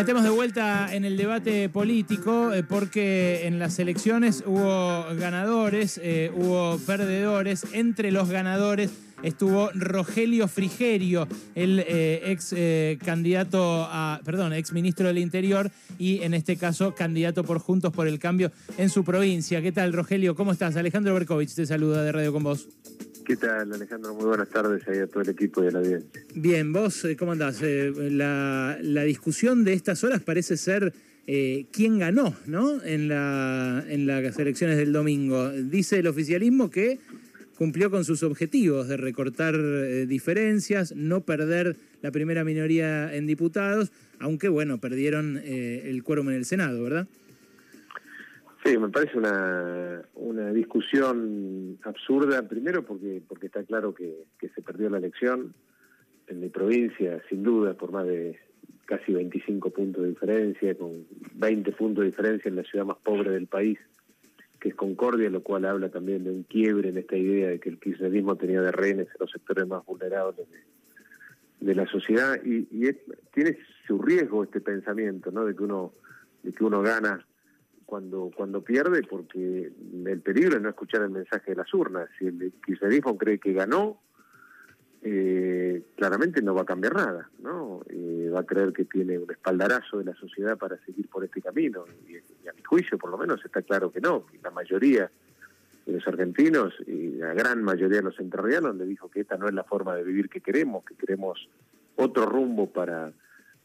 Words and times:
metemos 0.00 0.22
de 0.22 0.30
vuelta 0.30 0.94
en 0.94 1.04
el 1.04 1.18
debate 1.18 1.68
político 1.68 2.54
eh, 2.54 2.62
porque 2.62 3.46
en 3.46 3.58
las 3.58 3.78
elecciones 3.78 4.42
hubo 4.46 5.04
ganadores, 5.14 6.00
eh, 6.02 6.32
hubo 6.34 6.78
perdedores. 6.86 7.66
Entre 7.74 8.10
los 8.10 8.30
ganadores 8.30 8.90
estuvo 9.22 9.68
Rogelio 9.74 10.48
Frigerio, 10.48 11.28
el 11.54 11.84
eh, 11.86 12.32
ex 12.32 12.54
candidato 13.04 13.86
a, 13.90 14.22
perdón, 14.24 14.54
ex 14.54 14.72
ministro 14.72 15.06
del 15.06 15.18
Interior 15.18 15.70
y 15.98 16.22
en 16.22 16.32
este 16.32 16.56
caso 16.56 16.94
candidato 16.94 17.44
por 17.44 17.58
Juntos 17.58 17.92
por 17.92 18.08
el 18.08 18.18
Cambio 18.18 18.50
en 18.78 18.88
su 18.88 19.04
provincia. 19.04 19.60
¿Qué 19.60 19.70
tal, 19.70 19.92
Rogelio? 19.92 20.34
¿Cómo 20.34 20.52
estás? 20.52 20.76
Alejandro 20.76 21.12
Berkovich 21.12 21.54
te 21.54 21.66
saluda 21.66 22.02
de 22.02 22.12
Radio 22.12 22.32
con 22.32 22.42
vos. 22.42 22.68
¿Qué 23.30 23.36
tal, 23.36 23.72
Alejandro? 23.72 24.12
Muy 24.12 24.24
buenas 24.24 24.48
tardes 24.48 24.82
ahí 24.88 24.98
a 24.98 25.06
todo 25.06 25.22
el 25.22 25.28
equipo 25.28 25.62
y 25.62 25.68
a 25.68 25.70
la 25.70 25.78
audiencia. 25.78 26.20
Bien, 26.34 26.72
vos, 26.72 27.04
eh, 27.04 27.14
¿cómo 27.16 27.30
andás? 27.30 27.60
Eh, 27.62 27.92
la, 28.10 28.76
discusión 29.04 29.62
de 29.62 29.72
estas 29.72 30.02
horas 30.02 30.20
parece 30.20 30.56
ser 30.56 30.92
eh, 31.28 31.66
quién 31.70 32.00
ganó, 32.00 32.34
¿no? 32.46 32.82
En, 32.82 33.06
la, 33.06 33.84
en 33.88 34.08
las 34.08 34.36
elecciones 34.36 34.78
del 34.78 34.92
domingo. 34.92 35.48
Dice 35.48 36.00
el 36.00 36.08
oficialismo 36.08 36.72
que 36.72 36.98
cumplió 37.56 37.88
con 37.88 38.04
sus 38.04 38.24
objetivos 38.24 38.88
de 38.88 38.96
recortar 38.96 39.56
diferencias, 40.08 40.92
no 40.96 41.20
perder 41.20 41.76
la 42.02 42.10
primera 42.10 42.42
minoría 42.42 43.14
en 43.14 43.28
diputados, 43.28 43.92
aunque, 44.18 44.48
bueno, 44.48 44.80
perdieron 44.80 45.36
el 45.36 46.02
quórum 46.02 46.30
en 46.30 46.34
el 46.34 46.46
Senado, 46.46 46.82
¿verdad? 46.82 47.06
Sí, 48.64 48.76
me 48.76 48.90
parece 48.90 49.16
una, 49.16 50.02
una 50.14 50.52
discusión 50.52 51.78
absurda, 51.82 52.46
primero 52.46 52.84
porque, 52.84 53.22
porque 53.26 53.46
está 53.46 53.64
claro 53.64 53.94
que, 53.94 54.26
se 54.54 54.62
perdió 54.62 54.90
la 54.90 54.98
elección 54.98 55.54
en 56.26 56.40
mi 56.40 56.50
provincia, 56.50 57.22
sin 57.28 57.42
duda, 57.42 57.74
por 57.74 57.90
más 57.90 58.06
de 58.06 58.38
casi 58.84 59.12
25 59.14 59.70
puntos 59.70 60.02
de 60.02 60.10
diferencia, 60.10 60.76
con 60.76 61.06
20 61.34 61.72
puntos 61.72 62.02
de 62.02 62.10
diferencia 62.10 62.48
en 62.50 62.56
la 62.56 62.64
ciudad 62.64 62.84
más 62.84 62.98
pobre 62.98 63.30
del 63.30 63.46
país, 63.46 63.78
que 64.60 64.68
es 64.68 64.74
Concordia, 64.74 65.30
lo 65.30 65.42
cual 65.42 65.64
habla 65.64 65.88
también 65.88 66.24
de 66.24 66.30
un 66.30 66.42
quiebre 66.42 66.90
en 66.90 66.98
esta 66.98 67.16
idea 67.16 67.48
de 67.48 67.60
que 67.60 67.70
el 67.70 67.80
kirchnerismo 67.80 68.36
tenía 68.36 68.60
de 68.60 68.72
rehenes 68.72 69.06
en 69.08 69.16
los 69.20 69.30
sectores 69.30 69.66
más 69.66 69.86
vulnerables 69.86 70.46
de, 71.60 71.74
la 71.74 71.86
sociedad 71.86 72.38
y, 72.44 72.68
y 72.70 72.92
tiene 73.32 73.56
su 73.86 74.02
riesgo 74.02 74.44
este 74.44 74.60
pensamiento, 74.60 75.30
¿no? 75.30 75.46
De 75.46 75.54
que 75.54 75.62
uno 75.62 75.92
de 76.42 76.52
que 76.52 76.64
uno 76.64 76.82
gana 76.82 77.26
cuando 77.90 78.30
cuando 78.34 78.62
pierde 78.62 79.02
porque 79.02 79.72
el 80.06 80.20
peligro 80.20 80.56
es 80.56 80.62
no 80.62 80.68
escuchar 80.68 81.02
el 81.02 81.10
mensaje 81.10 81.50
de 81.50 81.56
las 81.56 81.74
urnas. 81.74 82.08
Si 82.16 82.26
el 82.26 82.52
kirchnerismo 82.64 83.18
cree 83.18 83.40
que 83.40 83.52
ganó, 83.52 84.00
eh, 85.02 85.82
claramente 85.96 86.40
no 86.40 86.54
va 86.54 86.62
a 86.62 86.64
cambiar 86.64 86.94
nada, 86.94 87.28
¿no? 87.42 87.82
Eh, 87.88 88.30
va 88.32 88.40
a 88.40 88.46
creer 88.46 88.72
que 88.72 88.84
tiene 88.84 89.18
un 89.18 89.28
espaldarazo 89.28 89.98
de 89.98 90.04
la 90.04 90.14
sociedad 90.14 90.56
para 90.56 90.78
seguir 90.84 91.08
por 91.08 91.24
este 91.24 91.42
camino. 91.42 91.84
Y, 92.08 92.16
a 92.48 92.52
mi 92.52 92.62
juicio, 92.62 92.96
por 92.96 93.10
lo 93.10 93.18
menos, 93.18 93.44
está 93.44 93.60
claro 93.62 93.90
que 93.90 94.00
no. 94.00 94.26
La 94.40 94.52
mayoría 94.52 95.10
de 95.84 95.92
los 95.92 96.06
argentinos 96.06 96.72
y 96.86 97.16
la 97.16 97.34
gran 97.34 97.64
mayoría 97.64 97.98
de 97.98 98.04
los 98.04 98.20
entrerrianos 98.20 98.76
le 98.76 98.86
dijo 98.86 99.10
que 99.10 99.22
esta 99.22 99.36
no 99.36 99.48
es 99.48 99.54
la 99.54 99.64
forma 99.64 99.96
de 99.96 100.04
vivir 100.04 100.28
que 100.28 100.40
queremos, 100.40 100.84
que 100.84 100.94
queremos 100.94 101.48
otro 101.96 102.24
rumbo 102.24 102.70
para 102.70 103.12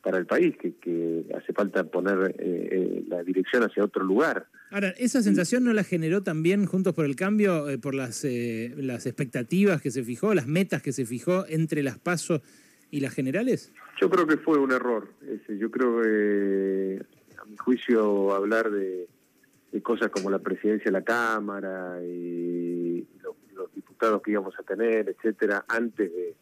para 0.06 0.20
el 0.20 0.28
país, 0.28 0.56
que, 0.56 0.76
que 0.76 1.26
hace 1.36 1.52
falta 1.52 1.84
poner 1.84 2.36
eh, 2.38 2.70
eh, 2.72 3.04
la 3.08 3.24
dirección 3.24 3.64
hacia 3.64 3.84
otro 3.84 4.04
lugar. 4.04 4.46
Ahora, 4.70 4.90
¿esa 5.00 5.24
sensación 5.24 5.64
no 5.64 5.74
la 5.74 5.84
generó 5.84 6.22
también 6.22 6.68
Juntos 6.68 6.94
por 6.94 7.06
el 7.06 7.16
Cambio 7.16 7.68
eh, 7.70 7.80
por 7.80 7.96
las, 7.96 8.24
las 8.24 9.08
expectativas 9.08 9.82
que 9.82 9.90
se 9.90 10.04
fijó, 10.04 10.36
las 10.36 10.46
metas 10.46 10.84
que 10.84 10.94
se 10.94 11.08
fijó 11.08 11.48
entre 11.50 11.82
las 11.82 11.98
PASO 11.98 12.44
y 12.92 13.00
las 13.00 13.16
generales? 13.16 13.74
Yo 14.00 14.08
creo 14.12 14.28
que 14.28 14.38
fue 14.38 14.60
un 14.60 14.72
error. 14.72 15.10
Ese. 15.28 15.58
Yo 15.58 15.72
creo 15.72 16.00
que, 16.04 17.04
a 17.42 17.46
mi 17.46 17.58
juicio, 17.58 18.36
hablar 18.36 18.70
de, 18.70 19.08
cosas 19.82 20.10
como 20.10 20.30
la 20.30 20.38
presidencia 20.38 20.86
de 20.86 20.92
la 20.92 21.04
Cámara 21.04 22.00
y 22.04 23.08
los, 23.24 23.36
los 23.56 23.74
diputados 23.74 24.22
que 24.22 24.32
íbamos 24.32 24.54
a 24.60 24.62
tener, 24.62 25.10
etcétera, 25.10 25.66
antes 25.68 26.14
de 26.14 26.36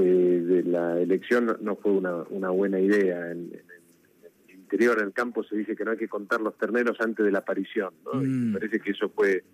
de, 0.00 0.62
la 0.64 1.00
elección 1.00 1.56
no, 1.60 1.76
fue 1.76 1.92
una, 1.92 2.16
una, 2.30 2.50
buena 2.50 2.80
idea. 2.80 3.30
En, 3.30 3.52
el 4.48 4.54
interior, 4.54 4.98
en 4.98 5.06
el 5.06 5.12
campo, 5.12 5.44
se 5.44 5.56
dice 5.56 5.76
que 5.76 5.84
no 5.84 5.92
hay 5.92 5.96
que 5.96 6.08
contar 6.08 6.40
los 6.40 6.56
terneros 6.58 7.00
antes 7.00 7.24
de 7.24 7.32
la 7.32 7.38
aparición. 7.38 7.94
¿no? 8.04 8.20
me 8.20 8.26
mm. 8.26 8.52
parece 8.54 8.80
que 8.80 8.90
eso 8.90 9.08
fue, 9.10 9.44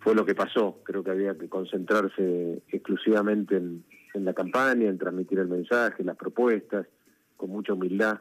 fue 0.00 0.14
lo 0.14 0.24
que 0.24 0.34
pasó. 0.34 0.80
Creo 0.84 1.02
que 1.02 1.10
había 1.10 1.34
que 1.34 1.48
concentrarse 1.48 2.62
exclusivamente 2.68 3.56
en, 3.56 3.84
en 4.14 4.24
la 4.24 4.34
campaña, 4.34 4.88
en 4.88 4.98
transmitir 4.98 5.38
el 5.38 5.48
mensaje, 5.48 6.04
las 6.04 6.16
propuestas, 6.16 6.86
con 7.36 7.50
mucha 7.50 7.72
humildad. 7.72 8.20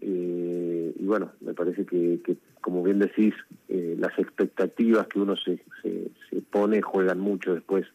Eh, 0.00 0.94
y 0.98 1.04
bueno, 1.04 1.32
me 1.40 1.52
parece 1.54 1.84
que, 1.84 2.20
que 2.24 2.36
como 2.60 2.82
bien 2.82 2.98
decís, 2.98 3.34
eh, 3.68 3.96
las 3.98 4.18
expectativas 4.18 5.06
que 5.08 5.18
uno 5.18 5.36
se, 5.36 5.62
se, 5.82 6.10
se 6.30 6.42
pone 6.42 6.80
juegan 6.80 7.20
mucho 7.20 7.54
después 7.54 7.86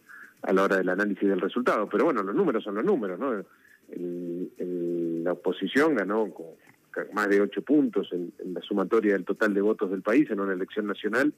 a 0.42 0.54
la 0.54 0.64
hora 0.64 0.78
del 0.78 0.90
análisis 0.90 1.28
del 1.28 1.42
resultado. 1.42 1.88
Pero 1.90 2.06
bueno, 2.06 2.24
los 2.24 2.36
números 2.36 2.64
son 2.64 2.76
los 2.76 2.86
números, 2.86 3.20
¿no? 3.20 3.44
la 3.88 5.34
oposición 5.34 5.96
ganó 5.96 6.32
con 6.32 6.46
más 7.14 7.30
de 7.30 7.42
ocho 7.42 7.62
puntos 7.62 8.10
en, 8.12 8.34
la 8.54 8.62
sumatoria 8.62 9.14
del 9.14 9.26
total 9.26 9.54
de 9.54 9.62
votos 9.62 9.92
del 9.92 10.02
país 10.02 10.30
en 10.32 10.40
una 10.40 10.54
elección 10.54 10.88
nacional 10.88 11.34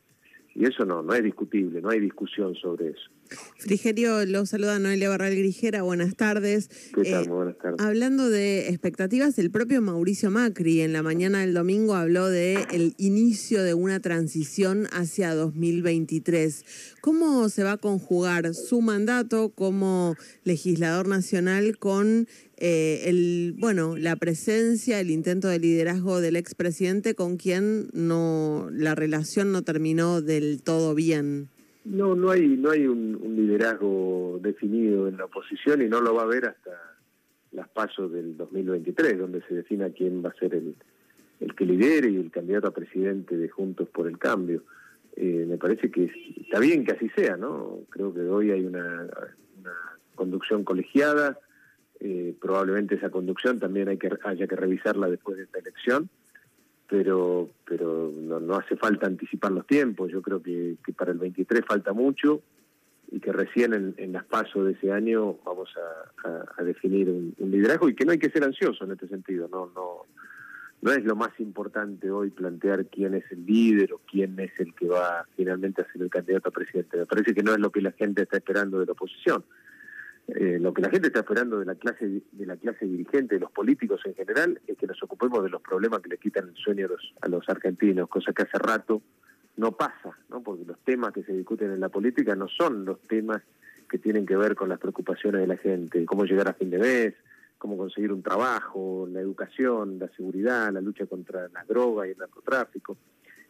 y 0.58 0.66
eso 0.66 0.86
no, 0.86 1.04
no 1.04 1.14
es 1.14 1.24
discutible, 1.24 1.82
no 1.82 1.92
hay 1.92 2.00
discusión 2.00 2.56
sobre 2.56 2.90
eso. 2.90 3.12
Frigerio, 3.58 4.26
lo 4.26 4.46
saluda 4.48 4.80
Noelia 4.80 5.08
Barral 5.08 5.36
Grigera, 5.36 5.84
buenas 5.84 6.16
tardes. 6.16 6.70
¿Qué 6.96 7.04
tal? 7.12 7.26
Eh, 7.26 7.30
buenas 7.30 7.58
tardes. 7.60 7.80
Hablando 7.80 8.28
de 8.28 8.70
expectativas, 8.70 9.38
el 9.38 9.52
propio 9.52 9.84
Mauricio 9.84 10.32
Macri 10.32 10.82
en 10.82 10.94
la 10.94 11.04
mañana 11.04 11.42
del 11.42 11.54
domingo 11.54 11.94
habló 11.94 12.28
de 12.28 12.66
el 12.72 12.96
inicio 12.98 13.62
de 13.62 13.76
una 13.76 14.00
transición 14.00 14.88
hacia 14.94 15.36
2023. 15.36 16.96
¿Cómo 17.02 17.50
se 17.50 17.64
va 17.64 17.74
a 17.74 17.78
conjugar 17.78 18.56
su 18.56 18.82
mandato 18.82 19.50
como 19.50 20.16
legislador 20.44 21.08
nacional 21.08 21.78
con 21.78 22.28
eh, 22.60 23.04
el, 23.06 23.54
bueno, 23.58 23.96
la 23.98 24.16
presencia, 24.16 25.00
el 25.00 25.12
intento 25.12 25.48
de 25.48 25.60
liderazgo 25.60 26.22
del 26.22 26.36
expresidente 26.36 27.14
con 27.14 27.38
quien 27.38 27.90
no 27.94 28.70
la 28.72 28.96
relación 28.96 29.52
no 29.52 29.62
terminó 29.62 30.22
del 30.22 30.64
todo 30.64 30.96
bien. 30.96 31.50
No, 31.86 32.16
no 32.16 32.32
hay, 32.32 32.48
no 32.48 32.72
hay 32.72 32.88
un, 32.88 33.36
liderazgo 33.36 34.40
definido 34.42 35.08
en 35.08 35.18
la 35.18 35.26
oposición 35.26 35.84
y 35.84 35.86
no 35.86 36.02
lo 36.02 36.16
va 36.16 36.24
a 36.24 36.26
haber 36.26 36.46
hasta 36.46 36.72
las 37.52 37.70
pasos 37.70 38.12
del 38.12 38.36
2023, 38.36 39.20
donde 39.20 39.42
se 39.48 39.54
defina 39.54 39.90
quién 39.92 40.24
va 40.26 40.30
a 40.30 40.34
ser 40.34 40.56
el, 40.56 40.76
el 41.40 41.56
que 41.56 41.66
lidere 41.66 42.10
y 42.10 42.16
el 42.18 42.32
candidato 42.32 42.68
a 42.68 42.74
presidente 42.74 43.38
de 43.38 43.50
Juntos 43.50 43.88
por 43.90 44.08
el 44.08 44.18
Cambio. 44.18 44.64
Eh, 45.16 45.46
me 45.48 45.58
parece 45.58 45.92
que 45.92 46.12
está 46.42 46.60
bien 46.60 46.84
que 46.84 46.94
así 46.94 47.10
sea, 47.16 47.38
¿no? 47.38 47.82
Creo 47.90 48.14
que 48.14 48.22
hoy 48.22 48.52
hay 48.52 48.66
una, 48.66 49.08
una 49.60 49.74
conducción 50.16 50.64
colegiada, 50.64 51.40
eh, 52.00 52.36
probablemente 52.40 52.96
esa 52.96 53.10
conducción 53.10 53.60
también 53.60 53.90
hay 53.90 53.98
que 53.98 54.10
haya 54.24 54.48
que 54.48 54.56
revisarla 54.56 55.10
después 55.10 55.38
de 55.38 55.44
esta 55.44 55.60
elección, 55.60 56.10
pero 56.88 57.50
pero 57.66 58.12
no, 58.16 58.56
hace 58.56 58.76
falta 58.76 59.08
anticipar 59.08 59.52
los 59.52 59.66
tiempos. 59.66 60.12
Yo 60.12 60.22
creo 60.22 60.42
que, 60.42 60.78
para 60.96 61.12
el 61.12 61.18
23 61.18 61.66
falta 61.66 61.94
mucho 61.94 62.42
y 63.12 63.20
que 63.20 63.32
recién 63.32 63.74
en, 63.74 64.12
las 64.12 64.26
pasos 64.26 64.66
de 64.66 64.74
ese 64.74 64.92
año 64.92 65.38
vamos 65.46 65.70
a, 65.78 66.64
definir 66.64 67.10
un, 67.10 67.34
liderazgo 67.52 67.88
y 67.90 67.96
que 67.96 68.06
no 68.06 68.12
hay 68.12 68.20
que 68.20 68.30
ser 68.30 68.44
ansioso 68.44 68.84
en 68.84 68.92
este 68.92 69.08
sentido. 69.08 69.48
No 69.48 69.72
no 69.74 70.06
no 70.82 70.92
es 70.92 71.04
lo 71.04 71.16
más 71.16 71.32
importante 71.40 72.12
hoy 72.12 72.30
plantear 72.30 72.86
quién 72.86 73.16
es 73.16 73.24
el 73.32 73.46
líder 73.46 73.94
o 73.94 74.02
quién 74.10 74.40
es 74.40 74.52
el 74.60 74.76
que 74.76 74.88
va 74.88 75.26
finalmente 75.36 75.82
a 75.82 75.92
ser 75.92 76.04
el 76.04 76.10
candidato 76.10 76.50
a 76.50 76.52
presidente. 76.52 76.98
Me 76.98 77.06
parece 77.06 77.34
que 77.34 77.42
no 77.42 77.54
es 77.54 77.60
lo 77.60 77.72
que 77.72 77.82
la 77.82 77.92
gente 77.94 78.22
está 78.22 78.38
esperando 78.38 78.80
de 78.80 78.86
la 78.86 78.92
oposición. 78.92 79.44
Eh, 80.28 80.58
lo 80.60 80.74
que 80.74 80.82
la 80.82 80.90
gente 80.90 81.08
está 81.08 81.20
esperando 81.20 81.60
de 81.60 81.66
la 81.66 81.76
clase 81.76 82.22
de 82.32 82.46
la 82.46 82.58
clase 82.58 82.86
dirigente, 82.86 83.36
de 83.36 83.42
los 83.42 83.52
políticos 83.52 84.02
en 84.06 84.14
general, 84.14 84.60
es 84.68 84.78
que 84.78 84.86
nos 84.86 85.02
ocupemos 85.02 85.42
de 85.44 85.50
los 85.50 85.62
problemas 85.62 86.02
que 86.02 86.10
le 86.10 86.18
quitan 86.18 86.50
el 86.50 86.56
sueño 86.56 86.86
a 86.86 86.90
los, 86.90 87.14
a 87.22 87.28
los 87.30 87.50
argentinos, 87.50 88.10
cosa 88.10 88.34
que 88.34 88.44
hace 88.44 88.58
rato 88.58 89.02
no 89.56 89.72
pasa, 89.72 90.18
¿no? 90.30 90.42
porque 90.42 90.66
los 90.66 90.78
temas 90.80 91.14
que 91.14 91.24
se 91.24 91.34
discuten 91.34 91.72
en 91.72 91.80
la 91.80 91.90
política 91.90 92.36
no 92.36 92.48
son 92.48 92.86
los 92.86 93.00
temas 93.08 93.42
que 93.90 93.98
tienen 93.98 94.26
que 94.26 94.36
ver 94.36 94.56
con 94.56 94.70
las 94.70 94.80
preocupaciones 94.80 95.42
de 95.42 95.48
la 95.48 95.58
gente, 95.58 96.06
cómo 96.06 96.26
llegar 96.26 96.50
a 96.50 96.54
fin 96.54 96.70
de 96.70 96.78
mes, 96.78 97.14
cómo 97.58 97.78
conseguir 97.78 98.12
un 98.12 98.22
trabajo, 98.22 99.08
la 99.12 99.20
educación, 99.20 99.98
la 99.98 100.10
seguridad, 100.10 100.72
la 100.72 100.82
lucha 100.82 101.06
contra 101.08 101.48
las 101.50 101.68
drogas 101.68 102.08
y 102.08 102.12
el 102.12 102.18
narcotráfico. 102.18 102.98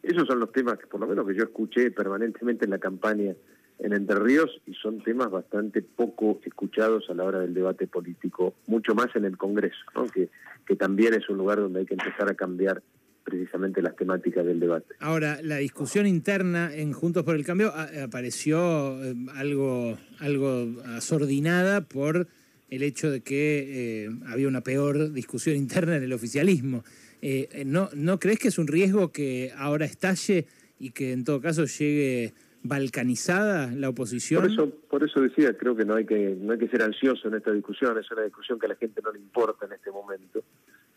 Esos 0.02 0.26
son 0.26 0.40
los 0.40 0.52
temas 0.52 0.78
que 0.78 0.86
por 0.86 1.00
lo 1.00 1.06
menos 1.06 1.26
que 1.26 1.34
yo 1.34 1.42
escuché 1.42 1.90
permanentemente 1.90 2.64
en 2.64 2.70
la 2.70 2.78
campaña 2.78 3.34
en 3.78 3.92
Entre 3.92 4.18
Ríos 4.18 4.60
y 4.66 4.74
son 4.74 5.00
temas 5.02 5.30
bastante 5.30 5.82
poco 5.82 6.40
escuchados 6.44 7.08
a 7.10 7.14
la 7.14 7.24
hora 7.24 7.40
del 7.40 7.54
debate 7.54 7.86
político, 7.86 8.54
mucho 8.66 8.94
más 8.94 9.14
en 9.14 9.24
el 9.24 9.36
Congreso, 9.36 9.76
que, 10.12 10.28
que 10.66 10.76
también 10.76 11.14
es 11.14 11.28
un 11.28 11.38
lugar 11.38 11.58
donde 11.60 11.80
hay 11.80 11.86
que 11.86 11.94
empezar 11.94 12.30
a 12.30 12.34
cambiar 12.34 12.82
precisamente 13.28 13.82
las 13.82 13.94
temáticas 13.94 14.44
del 14.44 14.58
debate. 14.58 14.94
Ahora, 15.00 15.38
la 15.42 15.56
discusión 15.56 16.06
interna 16.06 16.74
en 16.74 16.92
Juntos 16.92 17.24
por 17.24 17.36
el 17.36 17.44
Cambio 17.44 17.72
apareció 17.74 19.04
eh, 19.04 19.14
algo, 19.34 19.98
algo 20.18 20.66
asordinada 20.86 21.82
por 21.82 22.26
el 22.70 22.82
hecho 22.82 23.10
de 23.10 23.20
que 23.20 24.06
eh, 24.06 24.10
había 24.26 24.48
una 24.48 24.62
peor 24.62 25.12
discusión 25.12 25.56
interna 25.56 25.96
en 25.96 26.04
el 26.04 26.12
oficialismo. 26.12 26.84
Eh, 27.20 27.64
¿no, 27.66 27.90
¿No 27.94 28.18
crees 28.18 28.38
que 28.38 28.48
es 28.48 28.58
un 28.58 28.66
riesgo 28.66 29.12
que 29.12 29.52
ahora 29.56 29.84
estalle 29.84 30.46
y 30.78 30.90
que 30.90 31.12
en 31.12 31.24
todo 31.24 31.40
caso 31.40 31.64
llegue 31.64 32.32
balcanizada 32.68 33.72
la 33.74 33.88
oposición? 33.88 34.42
Por 34.42 34.50
eso, 34.50 34.70
por 34.90 35.04
eso 35.04 35.20
decía, 35.20 35.56
creo 35.56 35.74
que 35.74 35.84
no 35.84 35.94
hay 35.94 36.04
que 36.04 36.36
no 36.40 36.52
hay 36.52 36.58
que 36.58 36.68
ser 36.68 36.82
ansioso 36.82 37.28
en 37.28 37.34
esta 37.34 37.52
discusión, 37.52 37.98
es 37.98 38.10
una 38.10 38.22
discusión 38.22 38.58
que 38.58 38.66
a 38.66 38.68
la 38.70 38.76
gente 38.76 39.00
no 39.02 39.12
le 39.12 39.18
importa 39.18 39.66
en 39.66 39.72
este 39.72 39.90
momento. 39.90 40.42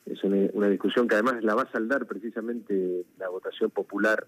Es 0.05 0.23
una, 0.23 0.67
discusión 0.67 1.07
que 1.07 1.15
además 1.15 1.43
la 1.43 1.55
va 1.55 1.63
a 1.63 1.71
saldar 1.71 2.05
precisamente 2.05 3.05
la 3.17 3.29
votación 3.29 3.71
popular 3.71 4.25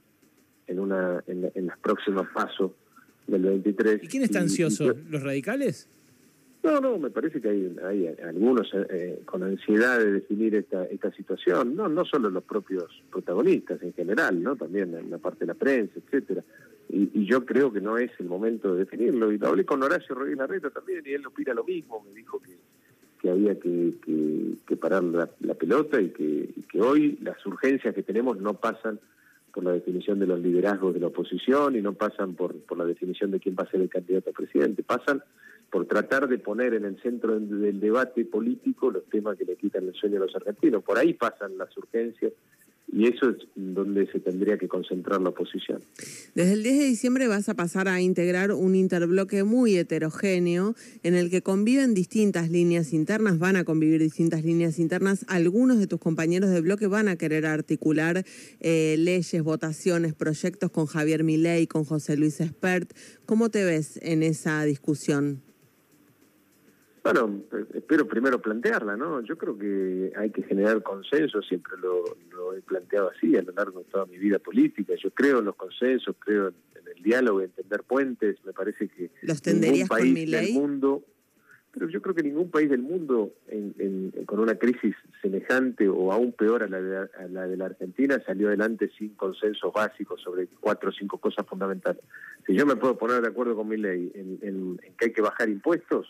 en 0.68 0.80
una 0.80 1.24
en, 1.28 1.51
en 1.54 1.68
los 1.68 1.78
próximos 1.80 2.28
pasos 2.34 2.72
del 3.28 3.42
23. 3.44 4.04
¿Y 4.04 4.07
quién 4.07 4.24
está 4.24 4.40
ansioso? 4.40 4.94
¿Los 5.10 5.24
radicales? 5.24 5.90
No, 6.63 6.80
no, 6.80 6.98
me 6.98 7.10
parece 7.10 7.42
que 7.42 7.50
hay, 7.50 7.75
hay 7.84 8.07
algunos 8.24 8.72
eh, 8.74 9.22
con 9.25 9.44
ansiedad 9.44 10.00
de 10.00 10.13
definir 10.13 10.56
esta, 10.56 10.86
esta 10.86 11.12
situación, 11.12 11.75
no, 11.75 11.90
no 11.90 12.06
solo 12.06 12.30
los 12.30 12.44
propios 12.45 12.86
protagonistas 13.12 13.84
en 13.84 13.94
general, 13.94 14.42
no 14.42 14.56
también 14.56 14.94
en 14.95 15.12
la 15.12 15.18
parte 15.18 15.42
de 15.42 15.48
la 15.48 15.56
prensa, 15.56 16.00
etcétera. 16.00 16.42
Y, 16.89 17.25
yo 17.25 17.45
creo 17.45 17.71
que 17.71 17.81
no 17.81 17.97
es 17.97 18.12
el 18.19 18.27
momento 18.27 18.74
de 18.74 18.80
definirlo. 18.80 19.31
Y 19.31 19.39
hablé 19.41 19.65
con 19.65 19.81
Horacio 19.81 20.13
Rodríguez 20.13 20.39
Larreta 20.39 20.69
también, 20.69 21.03
y 21.06 21.13
él 21.13 21.25
opina 21.25 21.53
lo 21.53 21.63
mismo, 21.63 22.03
me 22.03 22.13
dijo 22.13 22.39
que, 22.39 22.57
que 23.19 23.30
había 23.30 23.59
que, 23.59 23.94
que, 24.65 24.75
parar 24.77 25.03
la, 25.03 25.53
pelota 25.53 26.01
y 26.01 26.09
que, 26.09 26.24
y 26.56 26.62
que 26.63 26.81
hoy 26.81 27.18
las 27.21 27.44
urgencias 27.45 27.95
que 27.95 28.03
tenemos 28.03 28.38
no 28.38 28.56
pasan 28.56 29.00
por 29.53 29.63
la 29.63 29.71
definición 29.71 30.19
de 30.19 30.27
los 30.27 30.39
liderazgos 30.39 30.94
de 30.94 31.00
la 31.00 31.07
oposición 31.07 31.75
y 31.75 31.81
no 31.81 31.94
pasan 31.94 32.33
por, 32.35 32.56
por 32.63 32.77
la 32.77 32.85
definición 32.85 33.31
de 33.31 33.39
quién 33.39 33.56
va 33.57 33.63
a 33.63 33.71
ser 33.71 33.81
el 33.81 33.89
candidato 33.89 34.31
a 34.31 34.33
presidente, 34.33 34.83
pasan 34.83 35.24
por 35.69 35.85
tratar 35.85 36.27
de 36.27 36.38
poner 36.38 36.74
en 36.74 36.85
el 36.85 37.01
centro 37.01 37.39
del 37.39 37.80
debate 37.80 38.25
político 38.25 38.91
los 38.91 39.06
temas 39.06 39.38
que 39.38 39.45
le 39.45 39.56
quitan 39.56 39.88
el 39.88 39.94
sueño 39.95 40.18
a 40.18 40.25
los 40.25 40.35
argentinos. 40.35 40.83
Por 40.83 41.00
ahí 41.00 41.13
pasan 41.13 41.57
las 41.57 41.75
urgencias 41.77 42.31
y 42.95 43.07
eso 43.07 43.30
es 43.30 43.38
donde 43.56 44.06
se 44.12 44.19
tendría 44.19 44.57
que 44.57 44.68
concentrar 44.68 45.19
la 45.19 45.30
oposición. 45.30 45.81
Desde 46.36 46.54
el 46.54 46.63
10 46.63 46.80
de 46.80 46.86
diciembre 46.86 47.28
vas 47.28 47.50
a 47.50 47.56
pasar 47.56 47.88
a 47.88 48.00
integrar 48.01 48.51
un 48.51 48.75
interbloque 48.75 49.44
muy 49.44 49.75
heterogéneo 49.78 50.75
en 51.01 51.16
el 51.16 51.31
que 51.31 51.42
conviven 51.42 51.95
distintas 51.95 52.51
líneas 52.51 52.94
internas, 52.94 53.40
van 53.40 53.56
a 53.56 53.63
convivir 53.63 54.00
distintas 54.00 54.44
líneas 54.44 54.78
internas. 54.78 55.25
Algunos 55.28 55.80
de 55.80 55.88
tus 55.88 56.00
compañeros 56.00 56.51
de 56.51 56.62
bloque 56.62 56.86
van 56.86 57.07
a 57.07 57.16
querer 57.16 57.48
articular 57.48 58.25
eh, 58.60 58.95
leyes, 59.00 59.42
votaciones, 59.42 60.13
proyectos 60.13 60.69
con 60.69 60.86
Javier 60.86 61.24
Milei, 61.24 61.66
con 61.66 61.86
José 61.86 62.16
Luis 62.16 62.40
Espert. 62.42 62.94
¿Cómo 63.25 63.50
te 63.50 63.63
ves 63.63 64.00
en 64.04 64.22
esa 64.22 64.63
discusión? 64.66 65.42
Bueno, 67.04 67.44
espero 67.74 68.08
primero 68.08 68.42
plantearla, 68.42 68.96
¿no? 68.96 69.20
Yo 69.22 69.38
creo 69.38 69.58
que 69.58 70.14
hay 70.16 70.30
que 70.30 70.42
generar 70.44 70.82
consenso, 70.82 71.42
siempre 71.42 71.74
lo, 71.78 72.56
he 72.56 72.62
planteado 72.62 73.10
así 73.10 73.36
a 73.36 73.42
lo 73.42 73.52
largo 73.52 73.80
de 73.80 73.86
toda 73.86 74.06
mi 74.06 74.18
vida 74.18 74.40
política. 74.40 74.94
Yo 74.96 75.12
creo 75.12 75.40
en 75.40 75.46
los 75.46 75.56
consensos, 75.56 76.16
creo 76.18 76.48
en, 76.48 76.88
el 76.96 77.04
diálogo, 77.04 77.42
en 77.42 77.50
tender 77.50 77.84
puentes. 77.84 78.38
Me 78.46 78.54
parece 78.54 78.88
que 78.88 79.12
ningún 79.54 79.88
país 79.90 80.32
del 80.32 80.54
mundo, 80.54 81.04
pero 81.74 81.90
yo 81.90 82.02
creo 82.02 82.16
que 82.16 82.24
ningún 82.24 82.50
país 82.50 82.70
del 82.70 82.82
mundo 82.82 83.34
con 84.26 84.40
una 84.40 84.56
crisis 84.56 84.96
semejante 85.22 85.90
o 85.90 86.14
aún 86.14 86.32
peor 86.32 86.64
a 86.64 86.70
la, 86.70 86.80
de, 86.82 87.10
la 87.32 87.48
de 87.48 87.58
la 87.58 87.66
Argentina 87.66 88.24
salió 88.26 88.48
adelante 88.48 88.90
sin 88.98 89.10
consensos 89.16 89.74
básicos 89.74 90.22
sobre 90.22 90.48
cuatro 90.62 90.90
o 90.90 90.94
cinco 90.94 91.18
cosas 91.18 91.46
fundamentales. 91.46 92.02
Si 92.48 92.54
yo 92.56 92.66
me 92.66 92.78
puedo 92.78 92.98
poner 92.98 93.22
de 93.22 93.28
acuerdo 93.28 93.58
con 93.58 93.68
mi 93.68 93.76
ley 93.76 94.10
en 94.16 94.80
que 94.98 95.06
hay 95.08 95.12
que 95.12 95.22
bajar 95.22 95.50
impuestos, 95.50 96.08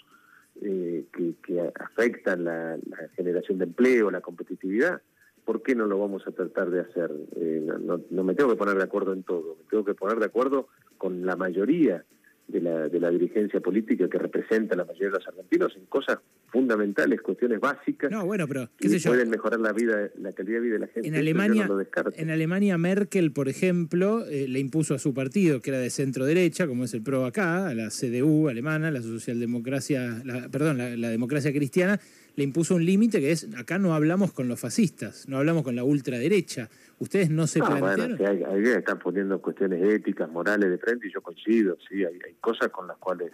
eh, 0.61 1.05
que, 1.11 1.71
afectan 1.79 2.44
la, 2.44 2.77
generación 3.15 3.57
de 3.57 3.65
empleo, 3.65 4.11
la 4.11 4.21
competitividad, 4.21 5.01
¿por 5.45 5.61
qué 5.61 5.75
no 5.75 5.85
lo 5.85 6.00
vamos 6.00 6.25
a 6.27 6.31
tratar 6.31 6.69
de 6.69 6.81
hacer? 6.81 7.11
Eh, 7.35 7.67
no, 8.09 8.23
me 8.23 8.35
tengo 8.35 8.51
que 8.51 8.55
poner 8.55 8.77
de 8.77 8.83
acuerdo 8.83 9.13
en 9.13 9.23
todo, 9.23 9.57
me 9.57 9.69
tengo 9.69 9.83
que 9.83 9.95
poner 9.95 10.19
de 10.19 10.25
acuerdo 10.25 10.67
con 10.97 11.25
la 11.25 11.35
mayoría 11.35 12.05
de 12.48 12.62
la, 12.62 12.90
de 12.90 13.00
la 13.00 13.10
dirigencia 13.10 13.60
política 13.60 14.10
que 14.10 14.18
representa 14.18 14.75
a 14.75 14.78
la 14.78 14.86
mayoría 14.86 15.07
de 15.07 15.13
los 15.13 15.28
argentinos 15.28 15.75
en 15.75 15.86
cosas 15.86 16.19
fundamentales, 16.51 17.22
cuestiones 17.22 17.60
básicas 17.60 18.12
no, 18.12 18.25
bueno, 18.25 18.48
pero, 18.48 18.69
que 18.78 19.00
pueden 19.00 19.30
mejorar 19.30 19.60
la 19.60 19.74
vida, 19.74 20.10
la 20.19 20.31
calidad 20.34 20.57
de 20.57 20.62
vida 20.62 20.74
de 20.74 20.80
la 20.80 20.88
gente. 20.88 21.07
En 21.07 21.16
Alemania, 21.16 21.68
en 22.16 22.30
Alemania 22.30 22.78
Merkel, 22.78 23.31
por 23.31 23.50
ejemplo, 23.50 24.25
eh, 24.28 24.48
le 24.48 24.60
impuso 24.60 24.94
a 24.94 25.00
su 25.00 25.13
partido, 25.13 25.62
que 25.62 25.72
era 25.72 25.80
de 25.80 25.90
centro 25.90 26.25
derecha, 26.25 26.68
como 26.68 26.84
es 26.84 26.94
el 26.94 27.01
PRO 27.01 27.25
acá, 27.25 27.68
a 27.68 27.74
la 27.74 27.90
CDU 27.90 28.50
alemana, 28.50 28.92
la 28.92 29.01
socialdemocracia, 29.01 30.22
la, 30.24 30.50
perdón, 30.50 30.78
la 30.78 31.10
democracia 31.10 31.51
cristiana, 31.51 32.00
le 32.36 32.44
impuso 32.44 32.75
un 32.75 32.86
límite 32.86 33.19
que 33.19 33.31
es, 33.31 33.48
acá 33.56 33.78
no 33.78 33.94
hablamos 33.94 34.31
con 34.31 34.48
los 34.48 34.60
fascistas, 34.60 35.28
no 35.28 35.38
hablamos 35.38 35.63
con 35.63 35.75
la 35.75 35.84
ultraderecha. 35.84 36.69
¿Ustedes 37.00 37.30
no 37.30 37.48
se 37.48 37.60
ah, 37.60 37.66
plantearon? 37.66 38.18
Bueno, 38.18 38.48
hay, 38.51 38.66
hay, 38.66 38.74
están 38.74 39.00
poniendo 39.00 39.42
cuestiones 39.42 39.84
éticas, 39.84 40.30
morales 40.30 40.69
de 40.69 40.78
frente 40.78 41.07
y 41.07 41.13
yo 41.13 41.22
coincido, 41.22 41.78
sí, 41.90 42.04
hay, 42.04 42.19
hay 42.25 42.34
cosas 42.40 42.69
con 42.69 42.88
las 42.88 42.98
cuales 42.98 43.31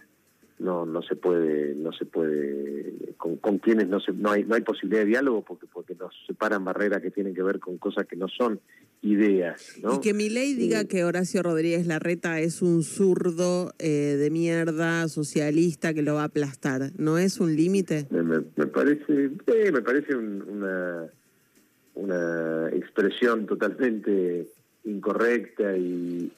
no 0.59 0.85
no 0.85 1.01
se 1.01 1.15
puede 1.15 1.73
no 1.75 1.91
se 1.93 2.05
puede 2.05 2.93
con, 3.17 3.37
con 3.37 3.57
quienes 3.59 3.87
no 3.87 3.99
se, 3.99 4.11
no 4.11 4.31
hay 4.31 4.43
no 4.43 4.55
hay 4.55 4.61
posibilidad 4.61 5.01
de 5.01 5.07
diálogo 5.07 5.43
porque 5.43 5.67
porque 5.71 5.95
nos 5.95 6.13
separan 6.27 6.63
barreras 6.63 7.01
que 7.01 7.11
tienen 7.11 7.33
que 7.33 7.41
ver 7.41 7.59
con 7.59 7.77
cosas 7.77 8.05
que 8.05 8.15
no 8.15 8.27
son 8.27 8.59
ideas 9.01 9.77
¿no? 9.81 9.95
y 9.95 9.99
que 10.01 10.13
mi 10.13 10.29
ley 10.29 10.53
diga 10.53 10.83
que 10.83 11.05
Horacio 11.05 11.41
Rodríguez 11.41 11.87
Larreta 11.87 12.39
es 12.41 12.61
un 12.61 12.83
zurdo 12.83 13.71
eh, 13.79 14.17
de 14.19 14.29
mierda 14.29 15.07
socialista 15.07 15.93
que 15.93 16.01
lo 16.01 16.15
va 16.15 16.23
a 16.23 16.25
aplastar 16.25 16.91
no 16.97 17.17
es 17.17 17.39
un 17.39 17.55
límite 17.55 18.07
me, 18.11 18.41
parece 18.67 19.31
me 19.71 19.81
parece 19.81 20.15
una 20.15 21.07
una 21.99 22.69
expresión 22.69 23.45
totalmente 23.45 24.47
incorrecta 24.85 25.75
y, 25.77 26.31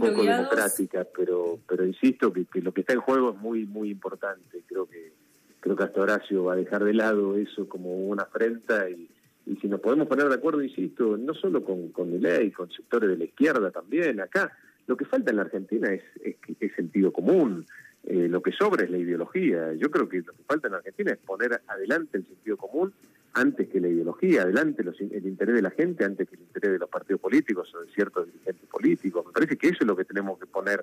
poco 0.00 0.22
democrática, 0.24 1.06
pero 1.16 1.58
pero 1.68 1.86
insisto 1.86 2.32
que, 2.32 2.46
lo 2.60 2.72
que 2.72 2.80
está 2.80 2.92
en 2.92 3.00
juego 3.00 3.30
es 3.30 3.36
muy 3.38 3.64
muy 3.66 3.90
importante. 3.90 4.62
Creo 4.66 4.86
que 4.86 5.12
creo 5.60 5.76
que 5.76 5.84
hasta 5.84 6.00
Horacio 6.00 6.44
va 6.44 6.54
a 6.54 6.56
dejar 6.56 6.84
de 6.84 6.94
lado 6.94 7.36
eso 7.36 7.68
como 7.68 7.96
una 7.96 8.24
afrenta 8.24 8.88
y, 8.90 9.08
y 9.46 9.56
si 9.56 9.68
nos 9.68 9.80
podemos 9.80 10.08
poner 10.08 10.28
de 10.28 10.34
acuerdo, 10.34 10.62
insisto, 10.62 11.16
no 11.16 11.34
solo 11.34 11.64
con, 11.64 11.90
con 11.90 12.12
mi 12.12 12.18
ley, 12.18 12.50
con 12.50 12.70
sectores 12.70 13.08
de 13.08 13.16
la 13.16 13.24
izquierda 13.24 13.70
también, 13.70 14.20
acá 14.20 14.52
lo 14.86 14.96
que 14.96 15.04
falta 15.04 15.30
en 15.30 15.36
la 15.36 15.42
Argentina 15.42 15.92
es, 15.92 16.02
es, 16.22 16.74
sentido 16.74 17.12
común. 17.12 17.66
Eh, 18.04 18.28
lo 18.28 18.40
que 18.40 18.52
sobra 18.52 18.84
es 18.84 18.90
la 18.90 18.98
ideología. 18.98 19.72
Yo 19.74 19.90
creo 19.90 20.08
que 20.08 20.18
lo 20.18 20.32
que 20.32 20.42
falta 20.46 20.68
en 20.68 20.72
la 20.72 20.78
Argentina 20.78 21.12
es 21.12 21.18
poner 21.18 21.60
adelante 21.66 22.18
el 22.18 22.26
sentido 22.26 22.56
común 22.56 22.92
antes 23.36 23.68
que 23.68 23.80
la 23.80 23.88
ideología, 23.88 24.42
adelante 24.42 24.82
el 24.82 25.26
interés 25.26 25.56
de 25.56 25.62
la 25.62 25.70
gente, 25.70 26.04
antes 26.04 26.26
que 26.26 26.36
el 26.36 26.40
interés 26.40 26.72
de 26.72 26.78
los 26.78 26.88
partidos 26.88 27.20
políticos 27.20 27.70
o 27.74 27.82
de 27.82 27.92
ciertos 27.92 28.26
dirigentes 28.26 28.66
políticos. 28.66 29.26
Me 29.26 29.32
parece 29.32 29.58
que 29.58 29.68
eso 29.68 29.78
es 29.80 29.86
lo 29.86 29.94
que 29.94 30.06
tenemos 30.06 30.38
que 30.38 30.46
poner 30.46 30.82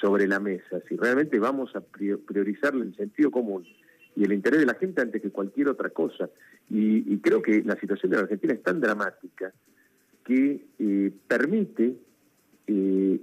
sobre 0.00 0.26
la 0.26 0.40
mesa. 0.40 0.80
Si 0.88 0.96
realmente 0.96 1.38
vamos 1.38 1.76
a 1.76 1.82
priorizar 1.82 2.74
el 2.74 2.96
sentido 2.96 3.30
común 3.30 3.66
y 4.16 4.24
el 4.24 4.32
interés 4.32 4.60
de 4.60 4.66
la 4.66 4.74
gente 4.74 5.02
antes 5.02 5.20
que 5.20 5.28
cualquier 5.30 5.68
otra 5.68 5.90
cosa. 5.90 6.30
Y, 6.70 7.18
creo 7.18 7.42
que 7.42 7.62
la 7.64 7.78
situación 7.78 8.10
de 8.10 8.16
la 8.16 8.22
Argentina 8.22 8.54
es 8.54 8.62
tan 8.62 8.80
dramática 8.80 9.52
que 10.24 10.64
eh, 10.78 11.12
permite 11.28 11.96
eh, 12.66 13.20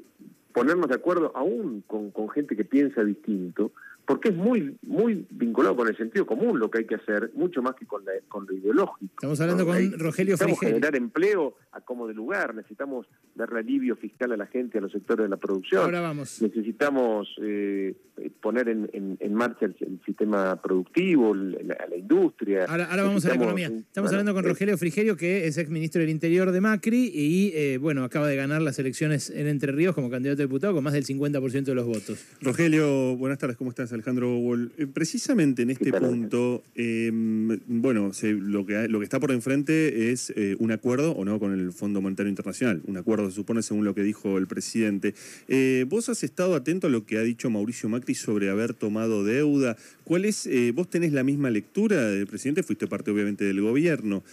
ponernos 0.53 0.87
de 0.87 0.95
acuerdo 0.95 1.31
aún 1.33 1.81
con 1.87 2.29
gente 2.29 2.55
que 2.55 2.63
piensa 2.63 3.03
distinto, 3.03 3.71
porque 4.07 4.29
es 4.29 4.35
muy 4.35 4.77
muy 4.83 5.27
vinculado 5.29 5.75
con 5.75 5.87
el 5.89 5.97
sentido 5.97 6.25
común 6.25 6.57
lo 6.57 6.71
que 6.71 6.79
hay 6.79 6.85
que 6.85 6.95
hacer, 6.95 7.29
mucho 7.35 7.61
más 7.61 7.75
que 7.75 7.85
con, 7.85 8.05
la, 8.05 8.13
con 8.29 8.47
lo 8.47 8.53
ideológico. 8.53 9.11
Estamos 9.15 9.41
hablando 9.41 9.65
con 9.65 9.75
Rogelio 9.99 10.37
Frigel. 10.37 10.47
Necesitamos 10.47 10.59
generar 10.59 10.95
empleo 10.95 11.55
a 11.73 11.81
como 11.81 12.07
de 12.07 12.13
lugar, 12.13 12.55
necesitamos 12.55 13.05
darle 13.35 13.59
alivio 13.59 13.97
fiscal 13.97 14.31
a 14.31 14.37
la 14.37 14.47
gente, 14.47 14.77
a 14.77 14.81
los 14.81 14.93
sectores 14.93 15.25
de 15.25 15.29
la 15.29 15.35
producción. 15.35 15.83
Ahora 15.83 15.99
vamos. 15.99 16.41
Necesitamos 16.41 17.27
eh, 17.41 17.95
poner 18.41 18.69
en, 18.69 18.89
en, 18.93 19.33
marcha 19.33 19.65
el, 19.65 19.75
sistema 20.05 20.59
productivo, 20.61 21.33
a 21.33 21.87
la 21.87 21.97
industria. 21.97 22.65
Ahora, 22.65 22.87
vamos 23.03 23.25
a 23.25 23.29
la 23.29 23.35
economía. 23.35 23.67
Estamos 23.67 24.11
hablando 24.11 24.33
con 24.33 24.45
eh, 24.45 24.47
Rogelio 24.47 24.77
Frigerio, 24.77 25.17
que 25.17 25.47
es 25.47 25.57
ex 25.57 25.69
ministro 25.69 25.99
del 25.99 26.09
Interior 26.09 26.51
de 26.51 26.61
Macri 26.61 27.11
y, 27.13 27.51
eh, 27.53 27.77
bueno, 27.77 28.05
acaba 28.05 28.27
de 28.27 28.37
ganar 28.37 28.61
las 28.61 28.79
elecciones 28.79 29.29
en 29.29 29.47
Entre 29.47 29.73
Ríos 29.73 29.93
como 29.93 30.09
candidato 30.09 30.41
a 30.41 30.45
diputado 30.45 30.73
con 30.73 30.83
más 30.83 30.93
del 30.93 31.05
50% 31.05 31.63
de 31.65 31.75
los 31.75 31.85
votos. 31.85 32.25
Rogelio, 32.41 33.17
buenas 33.17 33.37
tardes, 33.37 33.57
¿cómo 33.57 33.69
estás? 33.69 33.91
Alejandro 33.97 34.39
eh, 34.77 34.87
precisamente 34.87 35.63
en 35.63 35.69
este 35.69 35.91
punto, 35.91 36.63
em, 36.75 37.59
bueno, 37.67 38.11
lo, 38.21 38.65
que, 38.65 38.87
lo 38.87 38.99
que 38.99 39.03
está 39.03 39.19
por 39.19 39.31
enfrente 39.31 40.11
es 40.11 40.31
eh, 40.35 40.55
un 40.59 40.71
acuerdo, 40.71 41.11
o 41.11 41.25
no, 41.25 41.39
con 41.39 41.53
el 41.53 41.71
Fondo 41.71 42.01
Monetario 42.01 42.29
Internacional. 42.29 42.81
Un 42.85 42.97
acuerdo, 42.97 43.29
se 43.29 43.35
supone, 43.35 43.61
según 43.61 43.85
lo 43.85 43.95
que 43.95 44.03
dijo 44.03 44.37
el 44.37 44.47
presidente. 44.47 45.13
Eh, 45.47 45.85
vos 45.89 46.09
has 46.09 46.23
estado 46.23 46.55
atento 46.55 46.87
a 46.87 46.89
lo 46.89 47.05
que 47.05 47.17
ha 47.17 47.21
dicho 47.21 47.49
Mauricio 47.49 47.89
Macri 47.89 48.15
sobre 48.15 48.49
haber 48.49 48.73
tomado 48.73 49.23
deuda. 49.23 49.77
¿Cuál 50.03 50.25
es, 50.25 50.49
vos 50.73 50.89
tenés 50.89 51.11
la 51.11 51.23
misma 51.23 51.49
lectura 51.49 52.09
del 52.09 52.27
presidente? 52.27 52.63
Fuiste 52.63 52.87
parte, 52.87 53.11
obviamente, 53.11 53.43
del 53.43 53.61
gobierno, 53.61 54.23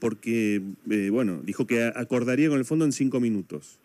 porque, 0.00 0.60
bueno, 1.12 1.40
dijo 1.44 1.66
que 1.66 1.84
acordaría 1.84 2.48
con 2.48 2.58
el 2.58 2.64
fondo 2.64 2.84
en 2.84 2.92
cinco 2.92 3.20
minutos. 3.20 3.78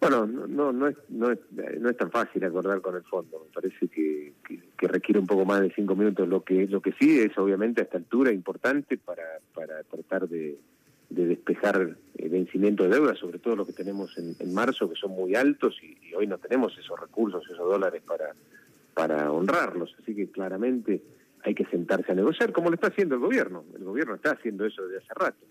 Bueno, 0.00 0.26
no, 0.26 0.72
no, 0.72 0.88
es, 0.88 0.96
no, 1.10 1.30
es, 1.30 1.38
no 1.78 1.90
es 1.90 1.96
tan 1.96 2.10
fácil 2.10 2.42
acordar 2.44 2.80
con 2.80 2.96
el 2.96 3.02
fondo. 3.02 3.44
Me 3.46 3.52
parece 3.52 3.86
que, 3.88 4.32
requiere 4.78 5.20
un 5.20 5.26
poco 5.26 5.44
más 5.44 5.60
de 5.60 5.72
cinco 5.74 5.94
minutos. 5.94 6.26
Lo 6.26 6.42
que, 6.42 6.66
lo 6.66 6.80
que 6.80 6.92
sí 6.98 7.20
es, 7.20 7.36
obviamente, 7.36 7.82
a 7.82 7.84
esta 7.84 7.98
altura 7.98 8.32
importante 8.32 8.96
para, 8.96 9.24
para 9.54 9.82
tratar 9.84 10.26
de, 10.26 10.58
de 11.10 11.26
despejar 11.26 11.76
el 11.82 11.96
eh, 12.16 12.28
vencimiento 12.28 12.84
de 12.84 12.90
deuda, 12.90 13.14
sobre 13.14 13.38
todo 13.38 13.56
lo 13.56 13.66
que 13.66 13.74
tenemos 13.74 14.16
en, 14.16 14.34
en 14.38 14.54
marzo, 14.54 14.88
que 14.88 14.96
son 14.96 15.10
muy 15.10 15.34
altos 15.34 15.76
y, 15.82 16.14
hoy 16.14 16.26
no 16.26 16.38
tenemos 16.38 16.76
esos 16.78 16.98
recursos, 16.98 17.44
esos 17.44 17.58
dólares 17.58 18.02
para, 18.06 18.34
para 18.94 19.30
honrarlos. 19.30 19.94
Así 20.00 20.14
que 20.14 20.30
claramente 20.30 21.02
hay 21.44 21.54
que 21.54 21.66
sentarse 21.66 22.12
a 22.12 22.14
negociar, 22.14 22.52
como 22.52 22.70
lo 22.70 22.74
está 22.74 22.88
haciendo 22.88 23.16
el 23.16 23.20
gobierno. 23.20 23.64
El 23.74 23.84
gobierno 23.84 24.14
está 24.14 24.32
haciendo 24.32 24.64
eso 24.64 24.82
desde 24.86 25.04
hace 25.04 25.14
rato. 25.14 25.46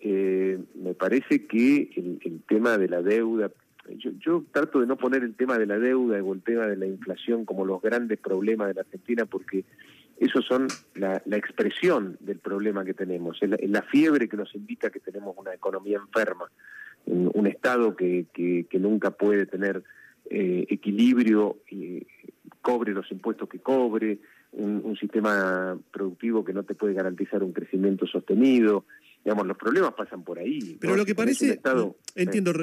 Eh, 0.00 0.58
me 0.76 0.94
parece 0.94 1.46
que 1.46 1.90
el, 1.96 2.40
tema 2.48 2.78
de 2.78 2.88
la 2.88 3.02
deuda, 3.02 3.50
yo, 3.96 4.10
yo 4.18 4.44
trato 4.52 4.80
de 4.80 4.86
no 4.86 4.96
poner 4.96 5.22
el 5.22 5.34
tema 5.34 5.58
de 5.58 5.66
la 5.66 5.78
deuda 5.78 6.22
o 6.22 6.34
el 6.34 6.42
tema 6.42 6.66
de 6.66 6.76
la 6.76 6.86
inflación 6.86 7.44
como 7.44 7.64
los 7.64 7.80
grandes 7.80 8.18
problemas 8.18 8.68
de 8.68 8.74
la 8.74 8.80
Argentina, 8.82 9.24
porque 9.26 9.64
esos 10.18 10.44
son 10.44 10.66
la, 10.94 11.22
expresión 11.36 12.16
del 12.20 12.38
problema 12.38 12.84
que 12.84 12.94
tenemos, 12.94 13.38
es 13.42 13.50
la, 13.70 13.82
fiebre 13.82 14.28
que 14.28 14.36
nos 14.36 14.54
indica 14.54 14.90
que 14.90 15.00
tenemos 15.00 15.36
una 15.36 15.54
economía 15.54 15.98
enferma, 15.98 16.50
un, 17.06 17.46
Estado 17.46 17.96
que, 17.96 18.26
que, 18.34 18.78
nunca 18.78 19.12
puede 19.12 19.46
tener 19.46 19.82
eh, 20.28 20.66
equilibrio, 20.68 21.58
y 21.70 22.06
cobre 22.60 22.92
los 22.92 23.10
impuestos 23.12 23.48
que 23.48 23.60
cobre, 23.60 24.18
un, 24.52 24.96
sistema 24.96 25.78
productivo 25.90 26.44
que 26.44 26.52
no 26.52 26.64
te 26.64 26.74
puede 26.74 26.94
garantizar 26.94 27.42
un 27.42 27.52
crecimiento 27.52 28.06
sostenido, 28.06 28.84
digamos, 29.28 29.46
los 29.46 29.58
problemas 29.58 29.92
pasan 29.92 30.24
por 30.24 30.38
ahí. 30.38 30.78
Pero 30.80 30.96
lo 30.96 31.04
que 31.04 31.14
parece, 31.14 31.60
entiendo, 32.14 32.54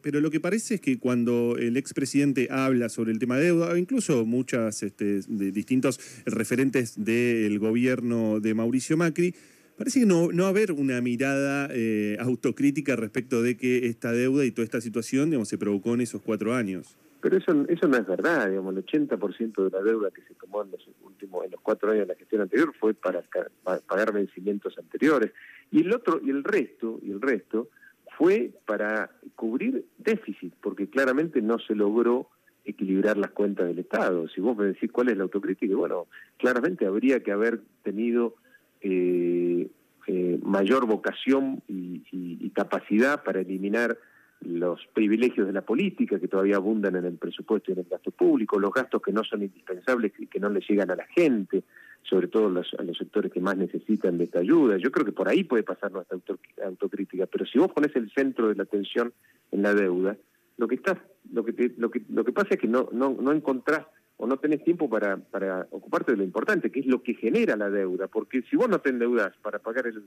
pero 0.00 0.20
lo 0.20 0.30
que 0.30 0.38
parece 0.38 0.76
es 0.76 0.80
que 0.80 1.00
cuando 1.00 1.56
el 1.58 1.76
expresidente 1.76 2.46
habla 2.52 2.88
sobre 2.88 3.10
el 3.10 3.18
tema 3.18 3.36
de 3.36 3.46
deuda, 3.46 3.76
incluso 3.76 4.24
muchas 4.24 4.84
este, 4.84 5.22
de 5.26 5.50
distintos 5.50 5.98
referentes 6.24 7.04
del 7.04 7.58
gobierno 7.58 8.38
de 8.38 8.54
Mauricio 8.54 8.96
Macri, 8.96 9.34
parece 9.76 10.00
que 10.00 10.06
no, 10.06 10.30
no 10.32 10.46
haber 10.46 10.72
una 10.72 11.00
mirada 11.00 11.68
eh, 11.72 12.16
autocrítica 12.20 12.96
respecto 12.96 13.42
de 13.42 13.56
que 13.56 13.86
esta 13.86 14.12
deuda 14.12 14.44
y 14.44 14.50
toda 14.50 14.64
esta 14.64 14.80
situación, 14.80 15.30
digamos, 15.30 15.48
se 15.48 15.58
provocó 15.58 15.94
en 15.94 16.02
esos 16.02 16.22
cuatro 16.22 16.54
años. 16.54 16.96
Pero 17.20 17.38
eso, 17.38 17.64
eso 17.68 17.88
no 17.88 17.96
es 17.96 18.06
verdad, 18.06 18.50
digamos, 18.50 18.76
el 18.76 18.84
80% 18.84 19.64
de 19.64 19.70
la 19.70 19.82
deuda 19.82 20.10
que 20.10 20.20
se 20.22 20.34
tomó 20.34 20.62
en 20.62 20.70
los 20.70 20.86
últimos, 21.02 21.44
en 21.44 21.52
los 21.52 21.60
cuatro 21.62 21.90
años 21.90 22.06
de 22.06 22.12
la 22.12 22.18
gestión 22.18 22.42
anterior 22.42 22.74
fue 22.78 22.92
para 22.92 23.22
pagar 23.86 24.12
vencimientos 24.12 24.76
anteriores. 24.78 25.32
Y 25.70 25.80
el 25.80 25.92
otro, 25.94 26.20
y 26.22 26.30
el 26.30 26.44
resto, 26.44 27.00
y 27.02 27.10
el 27.10 27.22
resto, 27.22 27.70
fue 28.18 28.52
para 28.66 29.10
cubrir 29.36 29.86
déficit, 29.98 30.52
porque 30.60 30.88
claramente 30.88 31.40
no 31.40 31.58
se 31.58 31.74
logró 31.74 32.28
equilibrar 32.64 33.16
las 33.16 33.30
cuentas 33.30 33.66
del 33.66 33.78
Estado. 33.78 34.28
Si 34.28 34.40
vos 34.40 34.56
me 34.56 34.66
decís 34.66 34.90
cuál 34.90 35.08
es 35.08 35.16
la 35.16 35.24
autocrítica, 35.24 35.74
bueno, 35.74 36.06
claramente 36.38 36.86
habría 36.86 37.22
que 37.22 37.32
haber 37.32 37.60
tenido 37.82 38.36
eh, 38.84 39.68
eh, 40.06 40.38
mayor 40.42 40.86
vocación 40.86 41.62
y, 41.66 42.02
y 42.12 42.50
capacidad 42.50 43.24
para 43.24 43.40
eliminar 43.40 43.98
los 44.44 44.86
privilegios 44.92 45.46
de 45.46 45.52
la 45.52 45.62
política 45.62 46.18
que 46.18 46.28
todavía 46.28 46.56
abundan 46.56 46.96
en 46.96 47.04
el 47.04 47.16
presupuesto 47.16 47.70
y 47.70 47.74
en 47.74 47.80
el 47.80 47.86
gasto 47.90 48.10
público, 48.10 48.58
los 48.58 48.72
gastos 48.72 49.00
que 49.02 49.12
no 49.12 49.24
son 49.24 49.42
indispensables 49.42 50.12
y 50.18 50.26
que 50.26 50.38
no 50.38 50.50
le 50.50 50.60
llegan 50.60 50.90
a 50.90 50.96
la 50.96 51.06
gente, 51.06 51.64
sobre 52.02 52.28
todo 52.28 52.46
a 52.46 52.82
los 52.82 52.98
sectores 52.98 53.32
que 53.32 53.40
más 53.40 53.56
necesitan 53.56 54.18
de 54.18 54.24
esta 54.24 54.40
ayuda. 54.40 54.76
Yo 54.76 54.90
creo 54.92 55.06
que 55.06 55.12
por 55.12 55.28
ahí 55.28 55.44
puede 55.44 55.62
pasar 55.62 55.90
nuestra 55.92 56.18
autocrítica, 56.64 57.26
pero 57.26 57.46
si 57.46 57.58
vos 57.58 57.72
pones 57.72 57.96
el 57.96 58.10
centro 58.12 58.48
de 58.48 58.56
la 58.56 58.64
atención 58.64 59.12
en 59.50 59.62
la 59.62 59.74
deuda, 59.74 60.16
lo 60.58 60.68
que 60.68 60.74
estás, 60.74 60.98
lo 61.32 61.44
que 61.44 61.72
lo 61.78 61.90
que 61.90 62.02
lo 62.10 62.24
que 62.24 62.32
pasa 62.32 62.48
es 62.52 62.60
que 62.60 62.68
no 62.68 62.88
no 62.92 63.16
no 63.18 63.32
encontrás 63.32 63.86
o 64.16 64.26
no 64.26 64.36
tenés 64.36 64.62
tiempo 64.64 64.88
para 64.88 65.16
para 65.16 65.66
ocuparte 65.70 66.12
de 66.12 66.18
lo 66.18 66.24
importante, 66.24 66.70
que 66.70 66.80
es 66.80 66.86
lo 66.86 67.02
que 67.02 67.14
genera 67.14 67.56
la 67.56 67.70
deuda, 67.70 68.06
porque 68.08 68.42
si 68.42 68.56
vos 68.56 68.68
no 68.68 68.80
te 68.80 68.90
endeudas 68.90 69.32
para 69.42 69.58
pagar 69.58 69.86
el, 69.86 70.04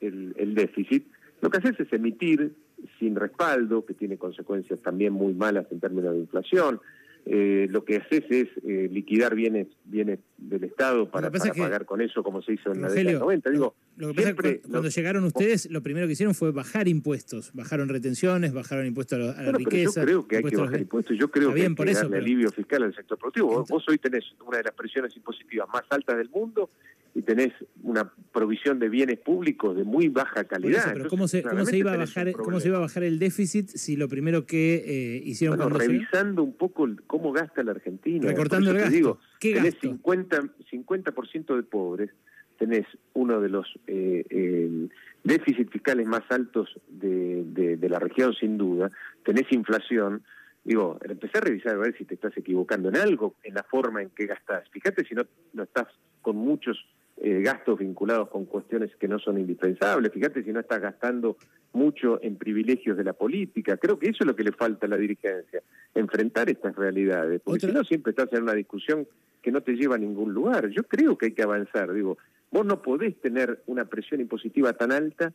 el, 0.00 0.34
el 0.36 0.54
déficit, 0.54 1.06
lo 1.40 1.50
que 1.50 1.58
haces 1.58 1.78
es 1.80 1.92
emitir 1.92 2.52
sin 2.98 3.16
respaldo, 3.16 3.84
que 3.84 3.94
tiene 3.94 4.16
consecuencias 4.18 4.80
también 4.80 5.12
muy 5.12 5.34
malas 5.34 5.66
en 5.70 5.80
términos 5.80 6.12
de 6.12 6.20
inflación. 6.20 6.80
Eh, 7.26 7.66
lo 7.70 7.84
que 7.84 7.96
haces 7.96 8.24
es 8.30 8.48
eh, 8.64 8.88
liquidar 8.90 9.34
bienes 9.34 9.68
bienes 9.84 10.20
del 10.38 10.64
Estado 10.64 11.10
para, 11.10 11.30
pagar 11.30 11.84
con 11.84 12.00
eso, 12.00 12.22
como 12.22 12.42
se 12.42 12.54
hizo 12.54 12.72
en 12.72 12.80
la 12.80 12.88
década 12.88 13.18
90. 13.18 13.50
Digo, 13.50 13.74
lo 13.96 14.08
que 14.08 14.14
pasa 14.14 14.30
es 14.30 14.36
que 14.36 14.60
cuando 14.60 14.88
llegaron 14.88 15.24
ustedes, 15.24 15.70
lo 15.70 15.82
primero 15.82 16.06
que 16.06 16.14
hicieron 16.14 16.34
fue 16.34 16.50
bajar 16.50 16.88
impuestos. 16.88 17.52
Bajaron 17.52 17.88
retenciones, 17.88 18.52
bajaron 18.52 18.86
impuestos 18.86 19.36
a 19.36 19.42
la, 19.42 19.52
riqueza. 19.52 20.00
Yo 20.00 20.06
creo 20.06 20.28
que 20.28 20.36
hay 20.38 20.42
que 20.44 20.56
bajar 20.56 20.80
impuestos. 20.80 21.18
Yo 21.18 21.30
creo 21.30 21.52
que 21.52 21.62
hay 21.62 21.74
que 21.74 21.92
darle 21.92 22.18
alivio 22.18 22.50
fiscal 22.50 22.82
al 22.82 22.94
sector 22.94 23.18
productivo. 23.18 23.64
Vos 23.68 23.84
hoy 23.88 23.98
tenés 23.98 24.24
una 24.46 24.58
de 24.58 24.64
las 24.64 24.74
presiones 24.74 25.14
impositivas 25.16 25.68
más 25.68 25.84
altas 25.90 26.16
del 26.16 26.30
mundo 26.30 26.70
y 27.14 27.22
tenés 27.22 27.52
una 27.82 28.12
provisión 28.32 28.78
de 28.78 28.88
bienes 28.88 29.18
públicos 29.18 29.76
de 29.76 29.84
muy 29.84 30.08
baja 30.08 30.44
calidad. 30.44 30.92
pero 30.92 31.08
¿cómo, 31.08 31.26
se, 31.28 31.42
¿cómo, 31.42 31.64
se, 31.64 31.78
iba 31.78 31.92
a 31.92 31.96
bajar, 31.96 32.32
¿cómo 32.32 32.60
se 32.60 32.68
iba 32.68 32.76
a 32.78 32.80
bajar 32.80 33.02
el 33.02 33.18
déficit 33.18 33.68
si 33.68 33.96
lo 33.96 34.08
primero 34.08 34.46
que 34.46 34.74
eh, 34.76 35.22
hicieron 35.24 35.56
bueno, 35.58 35.76
revisando 35.76 36.42
un 36.42 36.52
poco 36.52 36.88
cómo 37.06 37.32
gasta 37.32 37.62
la 37.62 37.72
Argentina. 37.72 38.26
Recortando 38.26 38.70
el 38.70 38.76
gasto. 38.76 38.90
Digo, 38.90 39.18
¿Qué 39.40 39.54
tenés 39.54 39.76
50, 39.80 40.42
50 40.70 41.12
de 41.56 41.62
pobres, 41.64 42.10
tenés 42.58 42.86
uno 43.14 43.40
de 43.40 43.48
los 43.48 43.66
eh, 43.86 44.24
eh, 44.30 44.88
déficits 45.24 45.70
fiscales 45.70 46.06
más 46.06 46.22
altos 46.30 46.68
de, 46.88 47.44
de, 47.44 47.76
de 47.76 47.88
la 47.88 47.98
región 47.98 48.34
sin 48.34 48.56
duda, 48.56 48.90
tenés 49.24 49.50
inflación, 49.50 50.22
digo, 50.64 50.98
empecé 51.02 51.38
a 51.38 51.40
revisar 51.40 51.74
a 51.74 51.78
ver 51.78 51.96
si 51.96 52.04
te 52.04 52.14
estás 52.14 52.36
equivocando 52.36 52.88
en 52.88 52.96
algo, 52.96 53.34
en 53.42 53.54
la 53.54 53.64
forma 53.64 54.02
en 54.02 54.10
que 54.10 54.26
gastás. 54.26 54.68
Fíjate 54.70 55.04
si 55.04 55.14
no, 55.14 55.24
no 55.52 55.64
estás 55.64 55.88
con 56.22 56.36
muchos 56.36 56.78
eh, 57.22 57.42
gastos 57.42 57.78
vinculados 57.78 58.28
con 58.28 58.46
cuestiones 58.46 58.96
que 58.96 59.06
no 59.06 59.18
son 59.18 59.38
indispensables. 59.38 60.12
Fíjate 60.12 60.42
si 60.42 60.52
no 60.52 60.60
estás 60.60 60.80
gastando 60.80 61.36
mucho 61.72 62.18
en 62.22 62.36
privilegios 62.36 62.96
de 62.96 63.04
la 63.04 63.12
política. 63.12 63.76
Creo 63.76 63.98
que 63.98 64.08
eso 64.08 64.18
es 64.20 64.26
lo 64.26 64.34
que 64.34 64.44
le 64.44 64.52
falta 64.52 64.86
a 64.86 64.88
la 64.88 64.96
dirigencia, 64.96 65.62
enfrentar 65.94 66.48
estas 66.48 66.74
realidades. 66.74 67.42
Porque 67.44 67.66
si 67.66 67.72
no, 67.72 67.84
siempre 67.84 68.10
estás 68.10 68.32
en 68.32 68.44
una 68.44 68.54
discusión 68.54 69.06
que 69.42 69.52
no 69.52 69.60
te 69.60 69.72
lleva 69.72 69.96
a 69.96 69.98
ningún 69.98 70.32
lugar. 70.32 70.68
Yo 70.70 70.82
creo 70.84 71.18
que 71.18 71.26
hay 71.26 71.32
que 71.32 71.42
avanzar. 71.42 71.92
Digo, 71.92 72.16
vos 72.50 72.64
no 72.64 72.80
podés 72.82 73.20
tener 73.20 73.62
una 73.66 73.84
presión 73.84 74.20
impositiva 74.20 74.72
tan 74.72 74.90
alta 74.90 75.32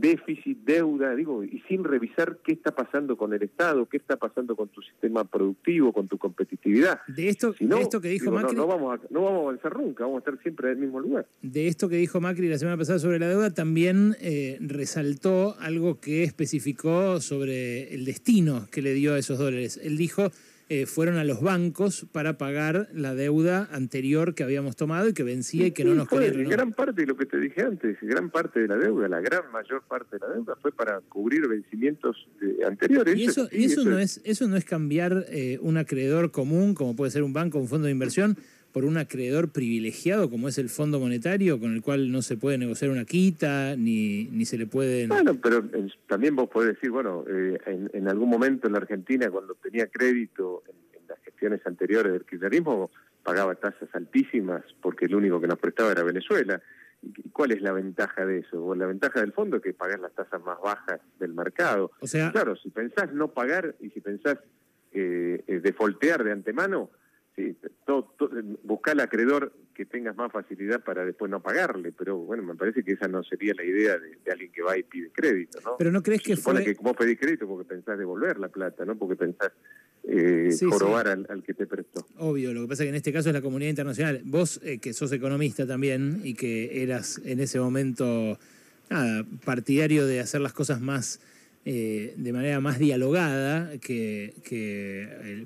déficit, 0.00 0.58
deuda, 0.64 1.14
digo, 1.14 1.44
y 1.44 1.62
sin 1.68 1.84
revisar 1.84 2.38
qué 2.44 2.52
está 2.52 2.74
pasando 2.74 3.16
con 3.16 3.32
el 3.32 3.42
Estado, 3.42 3.86
qué 3.86 3.96
está 3.96 4.16
pasando 4.16 4.56
con 4.56 4.68
tu 4.68 4.82
sistema 4.82 5.24
productivo, 5.24 5.92
con 5.92 6.08
tu 6.08 6.18
competitividad. 6.18 7.00
De 7.06 7.28
esto, 7.28 7.54
esto 7.58 8.00
que 8.00 8.08
dijo 8.08 8.30
Macri... 8.30 8.56
No, 8.56 8.66
vamos 8.66 8.98
a, 8.98 9.02
no 9.10 9.22
vamos 9.22 9.38
a 9.38 9.42
avanzar 9.42 9.76
nunca, 9.76 10.04
vamos 10.04 10.16
a 10.16 10.30
estar 10.30 10.42
siempre 10.42 10.68
en 10.68 10.78
el 10.78 10.84
mismo 10.84 11.00
lugar. 11.00 11.26
De 11.42 11.68
esto 11.68 11.88
que 11.88 11.96
dijo 11.96 12.20
Macri 12.20 12.48
la 12.48 12.58
semana 12.58 12.76
pasada 12.76 12.98
sobre 12.98 13.18
la 13.18 13.28
deuda, 13.28 13.52
también 13.52 14.16
eh, 14.20 14.58
resaltó 14.60 15.56
algo 15.60 16.00
que 16.00 16.22
especificó 16.22 17.20
sobre 17.20 17.94
el 17.94 18.04
destino 18.04 18.66
que 18.70 18.82
le 18.82 18.94
dio 18.94 19.14
a 19.14 19.18
esos 19.18 19.38
dólares. 19.38 19.80
Él 19.82 19.96
dijo 19.96 20.30
eh, 20.70 20.86
fueron 20.86 21.16
a 21.16 21.24
los 21.24 21.40
bancos 21.40 22.06
para 22.12 22.36
pagar 22.36 22.88
la 22.92 23.14
deuda 23.14 23.68
anterior 23.72 24.34
que 24.34 24.42
habíamos 24.42 24.76
tomado 24.76 25.08
y 25.08 25.14
que 25.14 25.22
vencía 25.22 25.66
y 25.66 25.70
que 25.70 25.84
no 25.84 25.94
nos 25.94 26.08
fue, 26.08 26.30
Gran 26.30 26.72
parte 26.72 27.00
de 27.00 27.06
lo 27.06 27.16
que 27.16 27.26
te 27.26 27.38
dije 27.38 27.62
antes, 27.62 27.96
gran 28.02 28.30
parte 28.30 28.60
de 28.60 28.68
la 28.68 28.76
deuda, 28.76 29.08
la 29.08 29.20
gran 29.20 29.50
mayor 29.50 29.82
parte 29.88 30.16
de 30.16 30.26
la 30.26 30.34
deuda 30.34 30.56
fue 30.60 30.70
para 30.72 31.00
cubrir 31.08 31.48
vencimientos 31.48 32.28
eh, 32.42 32.58
anteriores. 32.66 33.16
Y 33.16 33.24
eso, 33.24 33.48
eso, 33.50 33.84
no 33.84 33.98
es, 33.98 34.20
eso 34.24 34.46
no 34.46 34.56
es 34.56 34.64
cambiar 34.64 35.24
eh, 35.28 35.58
un 35.62 35.78
acreedor 35.78 36.30
común, 36.30 36.74
como 36.74 36.94
puede 36.94 37.10
ser 37.12 37.22
un 37.22 37.32
banco, 37.32 37.58
un 37.58 37.68
fondo 37.68 37.86
de 37.86 37.92
inversión, 37.92 38.36
por 38.72 38.84
un 38.84 38.98
acreedor 38.98 39.50
privilegiado 39.50 40.30
como 40.30 40.48
es 40.48 40.58
el 40.58 40.68
Fondo 40.68 41.00
Monetario, 41.00 41.58
con 41.58 41.74
el 41.74 41.82
cual 41.82 42.12
no 42.12 42.22
se 42.22 42.36
puede 42.36 42.58
negociar 42.58 42.90
una 42.90 43.04
quita, 43.04 43.76
ni, 43.76 44.24
ni 44.24 44.44
se 44.44 44.58
le 44.58 44.66
puede... 44.66 45.06
Bueno, 45.06 45.34
pero 45.40 45.64
también 46.06 46.36
vos 46.36 46.48
podés 46.48 46.74
decir, 46.74 46.90
bueno, 46.90 47.24
eh, 47.28 47.58
en, 47.66 48.08
algún 48.08 48.28
momento 48.28 48.66
en 48.66 48.74
la 48.74 48.78
Argentina, 48.78 49.30
cuando 49.30 49.54
tenía 49.54 49.86
crédito 49.86 50.62
en, 50.68 50.76
las 51.08 51.18
gestiones 51.20 51.60
anteriores 51.66 52.12
del 52.12 52.26
kirchnerismo, 52.26 52.90
pagaba 53.22 53.54
tasas 53.54 53.88
altísimas 53.94 54.62
porque 54.82 55.06
el 55.06 55.14
único 55.14 55.40
que 55.40 55.46
nos 55.46 55.58
prestaba 55.58 55.92
era 55.92 56.02
Venezuela. 56.02 56.60
¿Y 57.02 57.30
cuál 57.30 57.52
es 57.52 57.62
la 57.62 57.72
ventaja 57.72 58.26
de 58.26 58.40
eso? 58.40 58.60
Bueno, 58.60 58.82
la 58.82 58.88
ventaja 58.88 59.20
del 59.20 59.32
fondo 59.32 59.56
es 59.56 59.62
que 59.62 59.72
pagás 59.72 60.00
las 60.00 60.12
tasas 60.12 60.42
más 60.42 60.60
bajas 60.60 61.00
del 61.18 61.32
mercado. 61.32 61.92
O 62.00 62.06
sea, 62.06 62.30
claro, 62.32 62.56
si 62.56 62.68
pensás 62.70 63.12
no 63.14 63.28
pagar 63.28 63.74
y 63.80 63.88
si 63.90 64.00
pensás 64.00 64.38
eh, 64.92 65.42
eh 65.46 65.60
defoltear 65.60 66.24
de 66.24 66.32
antemano, 66.32 66.90
sí, 67.38 67.56
todo, 67.86 68.14
buscar 68.64 68.92
al 68.92 69.00
acreedor 69.00 69.52
que 69.74 69.86
tengas 69.86 70.16
más 70.16 70.32
facilidad 70.32 70.82
para 70.82 71.04
después 71.04 71.30
no 71.30 71.40
pagarle, 71.40 71.92
pero 71.92 72.18
bueno, 72.18 72.42
me 72.42 72.56
parece 72.56 72.82
que 72.82 72.92
esa 72.92 73.06
no 73.06 73.22
sería 73.22 73.54
la 73.54 73.64
idea 73.64 73.96
de, 73.96 74.32
alguien 74.32 74.50
que 74.50 74.62
va 74.62 74.76
y 74.76 74.82
pide 74.82 75.10
crédito, 75.12 75.60
¿no? 75.64 75.76
Pero 75.78 75.92
no 75.92 76.02
crees 76.02 76.20
que 76.20 76.36
fue... 76.36 76.64
que 76.64 76.74
vos 76.80 76.96
pedís 76.96 77.18
crédito 77.18 77.46
porque 77.46 77.64
pensás 77.64 77.96
devolver 77.96 78.40
la 78.40 78.48
plata, 78.48 78.84
¿no? 78.84 78.96
Porque 78.98 79.14
pensás 79.14 79.52
eh, 80.02 80.50
jorobar 80.68 81.08
Al, 81.08 81.42
que 81.44 81.54
te 81.54 81.66
prestó. 81.66 82.04
Obvio, 82.16 82.52
lo 82.52 82.62
que 82.62 82.68
pasa 82.68 82.82
es 82.82 82.86
que 82.86 82.90
en 82.90 82.96
este 82.96 83.12
caso 83.12 83.28
es 83.28 83.34
la 83.34 83.42
comunidad 83.42 83.70
internacional. 83.70 84.20
Vos, 84.24 84.60
eh, 84.64 84.78
que 84.78 84.92
sos 84.92 85.12
economista 85.12 85.66
también 85.66 86.22
y 86.24 86.34
que 86.34 86.82
eras 86.82 87.20
en 87.24 87.38
ese 87.38 87.60
momento, 87.60 88.38
nada, 88.90 89.24
partidario 89.44 90.06
de 90.06 90.20
hacer 90.20 90.40
las 90.40 90.52
cosas 90.52 90.80
más 90.80 91.20
eh, 91.64 92.14
de 92.16 92.32
manera 92.32 92.60
más 92.60 92.78
dialogada 92.78 93.78
que, 93.78 94.32
que, 94.42 95.44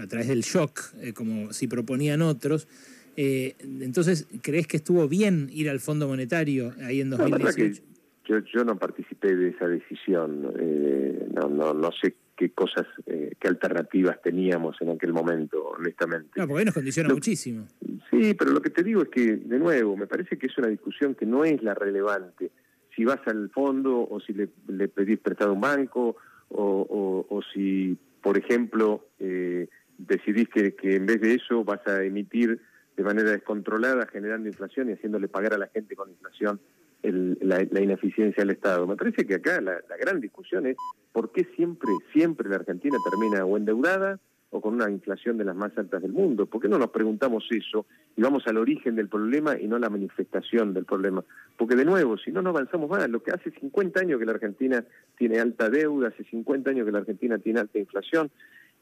a 0.00 0.06
través 0.06 0.28
del 0.28 0.42
shock, 0.42 0.80
eh, 1.00 1.12
como 1.12 1.52
si 1.52 1.66
proponían 1.66 2.20
otros. 2.20 2.68
Eh, 3.16 3.54
entonces, 3.60 4.26
¿crees 4.42 4.66
que 4.66 4.76
estuvo 4.76 5.08
bien 5.08 5.48
ir 5.50 5.70
al 5.70 5.80
Fondo 5.80 6.08
Monetario 6.08 6.74
ahí 6.82 7.00
en 7.00 7.10
2018? 7.10 7.82
yo, 8.26 8.38
yo 8.38 8.64
no 8.64 8.78
participé 8.78 9.34
de 9.34 9.48
esa 9.50 9.66
decisión. 9.66 10.42
no, 11.34 11.48
no, 11.48 11.74
no 11.74 11.90
sé 11.92 12.16
qué 12.36 12.50
cosas, 12.50 12.86
qué 13.06 13.48
alternativas 13.48 14.20
teníamos 14.22 14.76
en 14.80 14.90
aquel 14.90 15.12
momento, 15.12 15.68
honestamente. 15.78 16.30
No, 16.36 16.46
porque 16.46 16.60
ahí 16.60 16.64
nos 16.66 16.74
condiciona 16.74 17.08
muchísimo. 17.14 17.66
Sí, 18.10 18.34
pero 18.34 18.50
lo 18.50 18.60
que 18.60 18.70
te 18.70 18.82
digo 18.82 19.02
es 19.02 19.08
que, 19.08 19.36
de 19.36 19.58
nuevo, 19.58 19.96
me 19.96 20.06
parece 20.06 20.36
que 20.36 20.48
es 20.48 20.58
una 20.58 20.68
discusión 20.68 21.14
que 21.14 21.24
no 21.24 21.44
es 21.44 21.62
la 21.62 21.74
relevante 21.74 22.50
si 22.94 23.04
vas 23.04 23.20
al 23.26 23.50
fondo 23.50 24.06
o 24.08 24.20
si 24.20 24.32
le, 24.32 24.88
pedís 24.88 25.18
prestado 25.18 25.50
a 25.50 25.54
un 25.54 25.60
banco 25.60 26.16
o, 26.50 27.40
si, 27.52 27.96
por 28.20 28.36
ejemplo, 28.36 29.06
eh, 29.18 29.68
decidís 29.96 30.48
que, 30.48 30.74
en 30.82 31.06
vez 31.06 31.20
de 31.20 31.34
eso 31.34 31.64
vas 31.64 31.86
a 31.86 32.02
emitir 32.02 32.60
de 32.96 33.02
manera 33.02 33.30
descontrolada, 33.30 34.06
generando 34.06 34.48
inflación 34.48 34.90
y 34.90 34.92
haciéndole 34.92 35.28
pagar 35.28 35.54
a 35.54 35.58
la 35.58 35.68
gente 35.68 35.96
con 35.96 36.10
inflación 36.10 36.60
la, 37.02 37.82
ineficiencia 37.82 38.42
del 38.42 38.50
Estado. 38.50 38.86
Me 38.86 38.96
parece 38.96 39.26
que 39.26 39.34
acá 39.34 39.60
la, 39.60 39.80
la 39.88 39.96
gran 39.96 40.20
discusión 40.20 40.66
es 40.66 40.76
por 41.12 41.32
qué 41.32 41.48
siempre, 41.56 41.90
siempre 42.12 42.48
la 42.48 42.56
Argentina 42.56 42.96
termina 43.10 43.44
o 43.44 43.56
endeudada 43.56 44.20
o 44.52 44.60
con 44.60 44.74
una 44.74 44.90
inflación 44.90 45.38
de 45.38 45.44
las 45.44 45.56
más 45.56 45.76
altas 45.78 46.02
del 46.02 46.12
mundo. 46.12 46.44
¿Por 46.44 46.60
qué 46.60 46.68
no 46.68 46.78
nos 46.78 46.90
preguntamos 46.90 47.44
eso 47.50 47.86
y 48.14 48.20
vamos 48.20 48.46
al 48.46 48.58
origen 48.58 48.94
del 48.94 49.08
problema 49.08 49.58
y 49.58 49.66
no 49.66 49.76
a 49.76 49.78
la 49.78 49.88
manifestación 49.88 50.74
del 50.74 50.84
problema? 50.84 51.24
Porque 51.56 51.74
de 51.74 51.86
nuevo, 51.86 52.18
si 52.18 52.30
no, 52.30 52.42
no 52.42 52.50
avanzamos 52.50 52.90
más. 52.90 53.08
Lo 53.08 53.22
que 53.22 53.30
hace 53.30 53.50
50 53.50 54.00
años 54.00 54.18
que 54.18 54.26
la 54.26 54.32
Argentina 54.32 54.84
tiene 55.16 55.40
alta 55.40 55.70
deuda, 55.70 56.08
hace 56.08 56.24
50 56.24 56.70
años 56.70 56.84
que 56.84 56.92
la 56.92 56.98
Argentina 56.98 57.38
tiene 57.38 57.60
alta 57.60 57.78
inflación, 57.78 58.30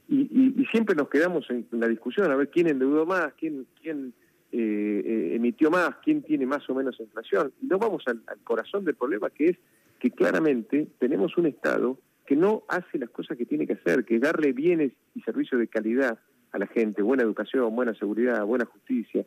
y, 0.08 0.66
siempre 0.72 0.96
nos 0.96 1.08
quedamos 1.08 1.48
en 1.50 1.66
la 1.70 1.86
discusión 1.86 2.32
a 2.32 2.36
ver 2.36 2.50
quién 2.50 2.66
endeudó 2.66 3.06
más, 3.06 3.32
quién, 3.34 3.66
quién 3.80 4.12
eh, 4.50 5.02
eh, 5.04 5.36
emitió 5.36 5.70
más, 5.70 5.90
quién 6.02 6.22
tiene 6.22 6.46
más 6.46 6.68
o 6.68 6.74
menos 6.74 6.98
inflación. 6.98 7.52
Y 7.62 7.66
no 7.66 7.78
vamos 7.78 8.02
al 8.06 8.20
corazón 8.42 8.84
del 8.84 8.96
problema, 8.96 9.30
que 9.30 9.50
es 9.50 9.56
que 10.00 10.10
claramente 10.10 10.88
tenemos 10.98 11.36
un 11.36 11.46
Estado 11.46 11.96
que 12.30 12.37
no 12.37 12.62
hace 12.68 12.96
las 12.96 13.10
cosas 13.10 13.37
que 13.37 13.44
tiene 13.44 13.66
que 13.66 13.72
hacer, 13.72 14.04
que 14.04 14.20
darle 14.20 14.52
bienes 14.52 14.92
y 15.16 15.20
servicios 15.22 15.60
de 15.60 15.66
calidad 15.66 16.16
a 16.52 16.58
la 16.58 16.68
gente, 16.68 17.02
buena 17.02 17.25
educación, 17.25 17.75
buena 17.75 17.92
seguridad, 17.94 18.44
buena 18.44 18.66
justicia 18.66 19.26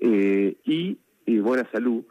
eh, 0.00 0.56
y, 0.64 0.98
buena 1.38 1.70
salud, 1.70 2.02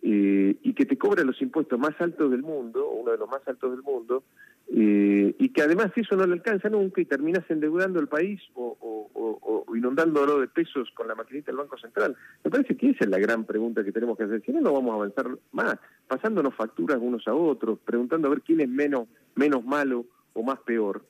eh, 0.00 0.56
y 0.62 0.72
que 0.72 0.86
te 0.86 0.96
cobra 0.96 1.22
los 1.22 1.42
impuestos 1.42 1.78
más 1.78 2.00
altos 2.00 2.30
del 2.30 2.40
mundo, 2.40 2.88
uno 2.92 3.12
de 3.12 3.18
los 3.18 3.28
más 3.28 3.46
altos 3.46 3.72
del 3.72 3.82
mundo, 3.82 4.24
eh, 4.68 5.34
y 5.38 5.48
que 5.50 5.62
además 5.62 5.92
eso 5.96 6.16
no 6.16 6.26
le 6.26 6.32
alcanza 6.32 6.68
nunca 6.68 7.00
y 7.00 7.04
terminas 7.04 7.44
endeudando 7.48 8.00
el 8.00 8.08
país 8.08 8.40
o, 8.54 9.64
inundándolo 9.74 10.40
de 10.40 10.48
pesos 10.48 10.88
con 10.94 11.08
la 11.08 11.14
maquinita 11.14 11.46
del 11.46 11.58
Banco 11.58 11.76
Central. 11.76 12.16
Me 12.44 12.50
parece 12.50 12.76
que 12.76 12.90
esa 12.90 13.04
es 13.04 13.10
la 13.10 13.18
gran 13.18 13.44
pregunta 13.44 13.84
que 13.84 13.92
tenemos 13.92 14.16
que 14.16 14.24
hacer. 14.24 14.42
Si 14.44 14.52
no, 14.52 14.60
no 14.60 14.72
vamos 14.72 14.92
a 14.92 14.94
avanzar 14.94 15.26
más, 15.52 15.76
pasándonos 16.06 16.54
facturas 16.54 16.98
unos 17.00 17.26
a 17.26 17.34
otros, 17.34 17.78
preguntando 17.84 18.28
a 18.28 18.30
ver 18.30 18.42
quién 18.42 18.60
es 18.60 18.68
menos, 18.68 19.08
menos 19.34 19.64
malo 19.64 20.06
o 20.32 20.42
más 20.42 20.60
peor. 20.60 21.04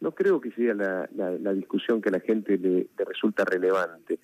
No 0.00 0.12
creo 0.12 0.40
que 0.40 0.50
sea 0.52 0.74
la, 0.74 1.54
discusión 1.54 2.00
que 2.00 2.10
a 2.10 2.12
la 2.12 2.20
gente 2.20 2.58
le, 2.58 2.88
le 2.96 3.04
resulta 3.04 3.44
relevante 3.44 4.18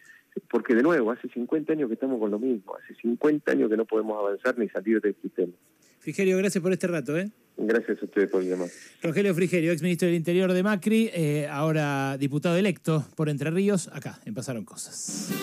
porque 0.50 0.74
de 0.74 0.82
nuevo, 0.82 1.10
hace 1.10 1.28
50 1.28 1.72
años 1.72 1.88
que 1.88 1.94
estamos 1.94 2.18
con 2.18 2.30
lo 2.30 2.38
mismo, 2.38 2.76
hace 2.76 2.94
50 2.94 3.52
años 3.52 3.70
que 3.70 3.76
no 3.76 3.84
podemos 3.84 4.18
avanzar 4.18 4.58
ni 4.58 4.68
salir 4.68 5.00
del 5.00 5.16
sistema. 5.22 5.52
Frigerio, 5.98 6.36
gracias 6.38 6.62
por 6.62 6.72
este 6.72 6.86
rato. 6.86 7.16
¿eh? 7.16 7.30
Gracias 7.58 7.98
a 8.02 8.04
ustedes 8.04 8.30
por 8.30 8.42
el 8.42 8.50
llamado. 8.50 8.70
Rogelio 9.02 9.34
Frigerio, 9.34 9.72
ex 9.72 9.82
ministro 9.82 10.06
del 10.06 10.16
Interior 10.16 10.52
de 10.52 10.62
Macri, 10.62 11.10
eh, 11.14 11.48
ahora 11.50 12.18
diputado 12.18 12.56
electo 12.56 13.04
por 13.16 13.28
Entre 13.28 13.50
Ríos, 13.50 13.88
acá 13.92 14.20
en 14.25 14.34
Pasaron 14.34 14.64
Cosas. 14.64 15.36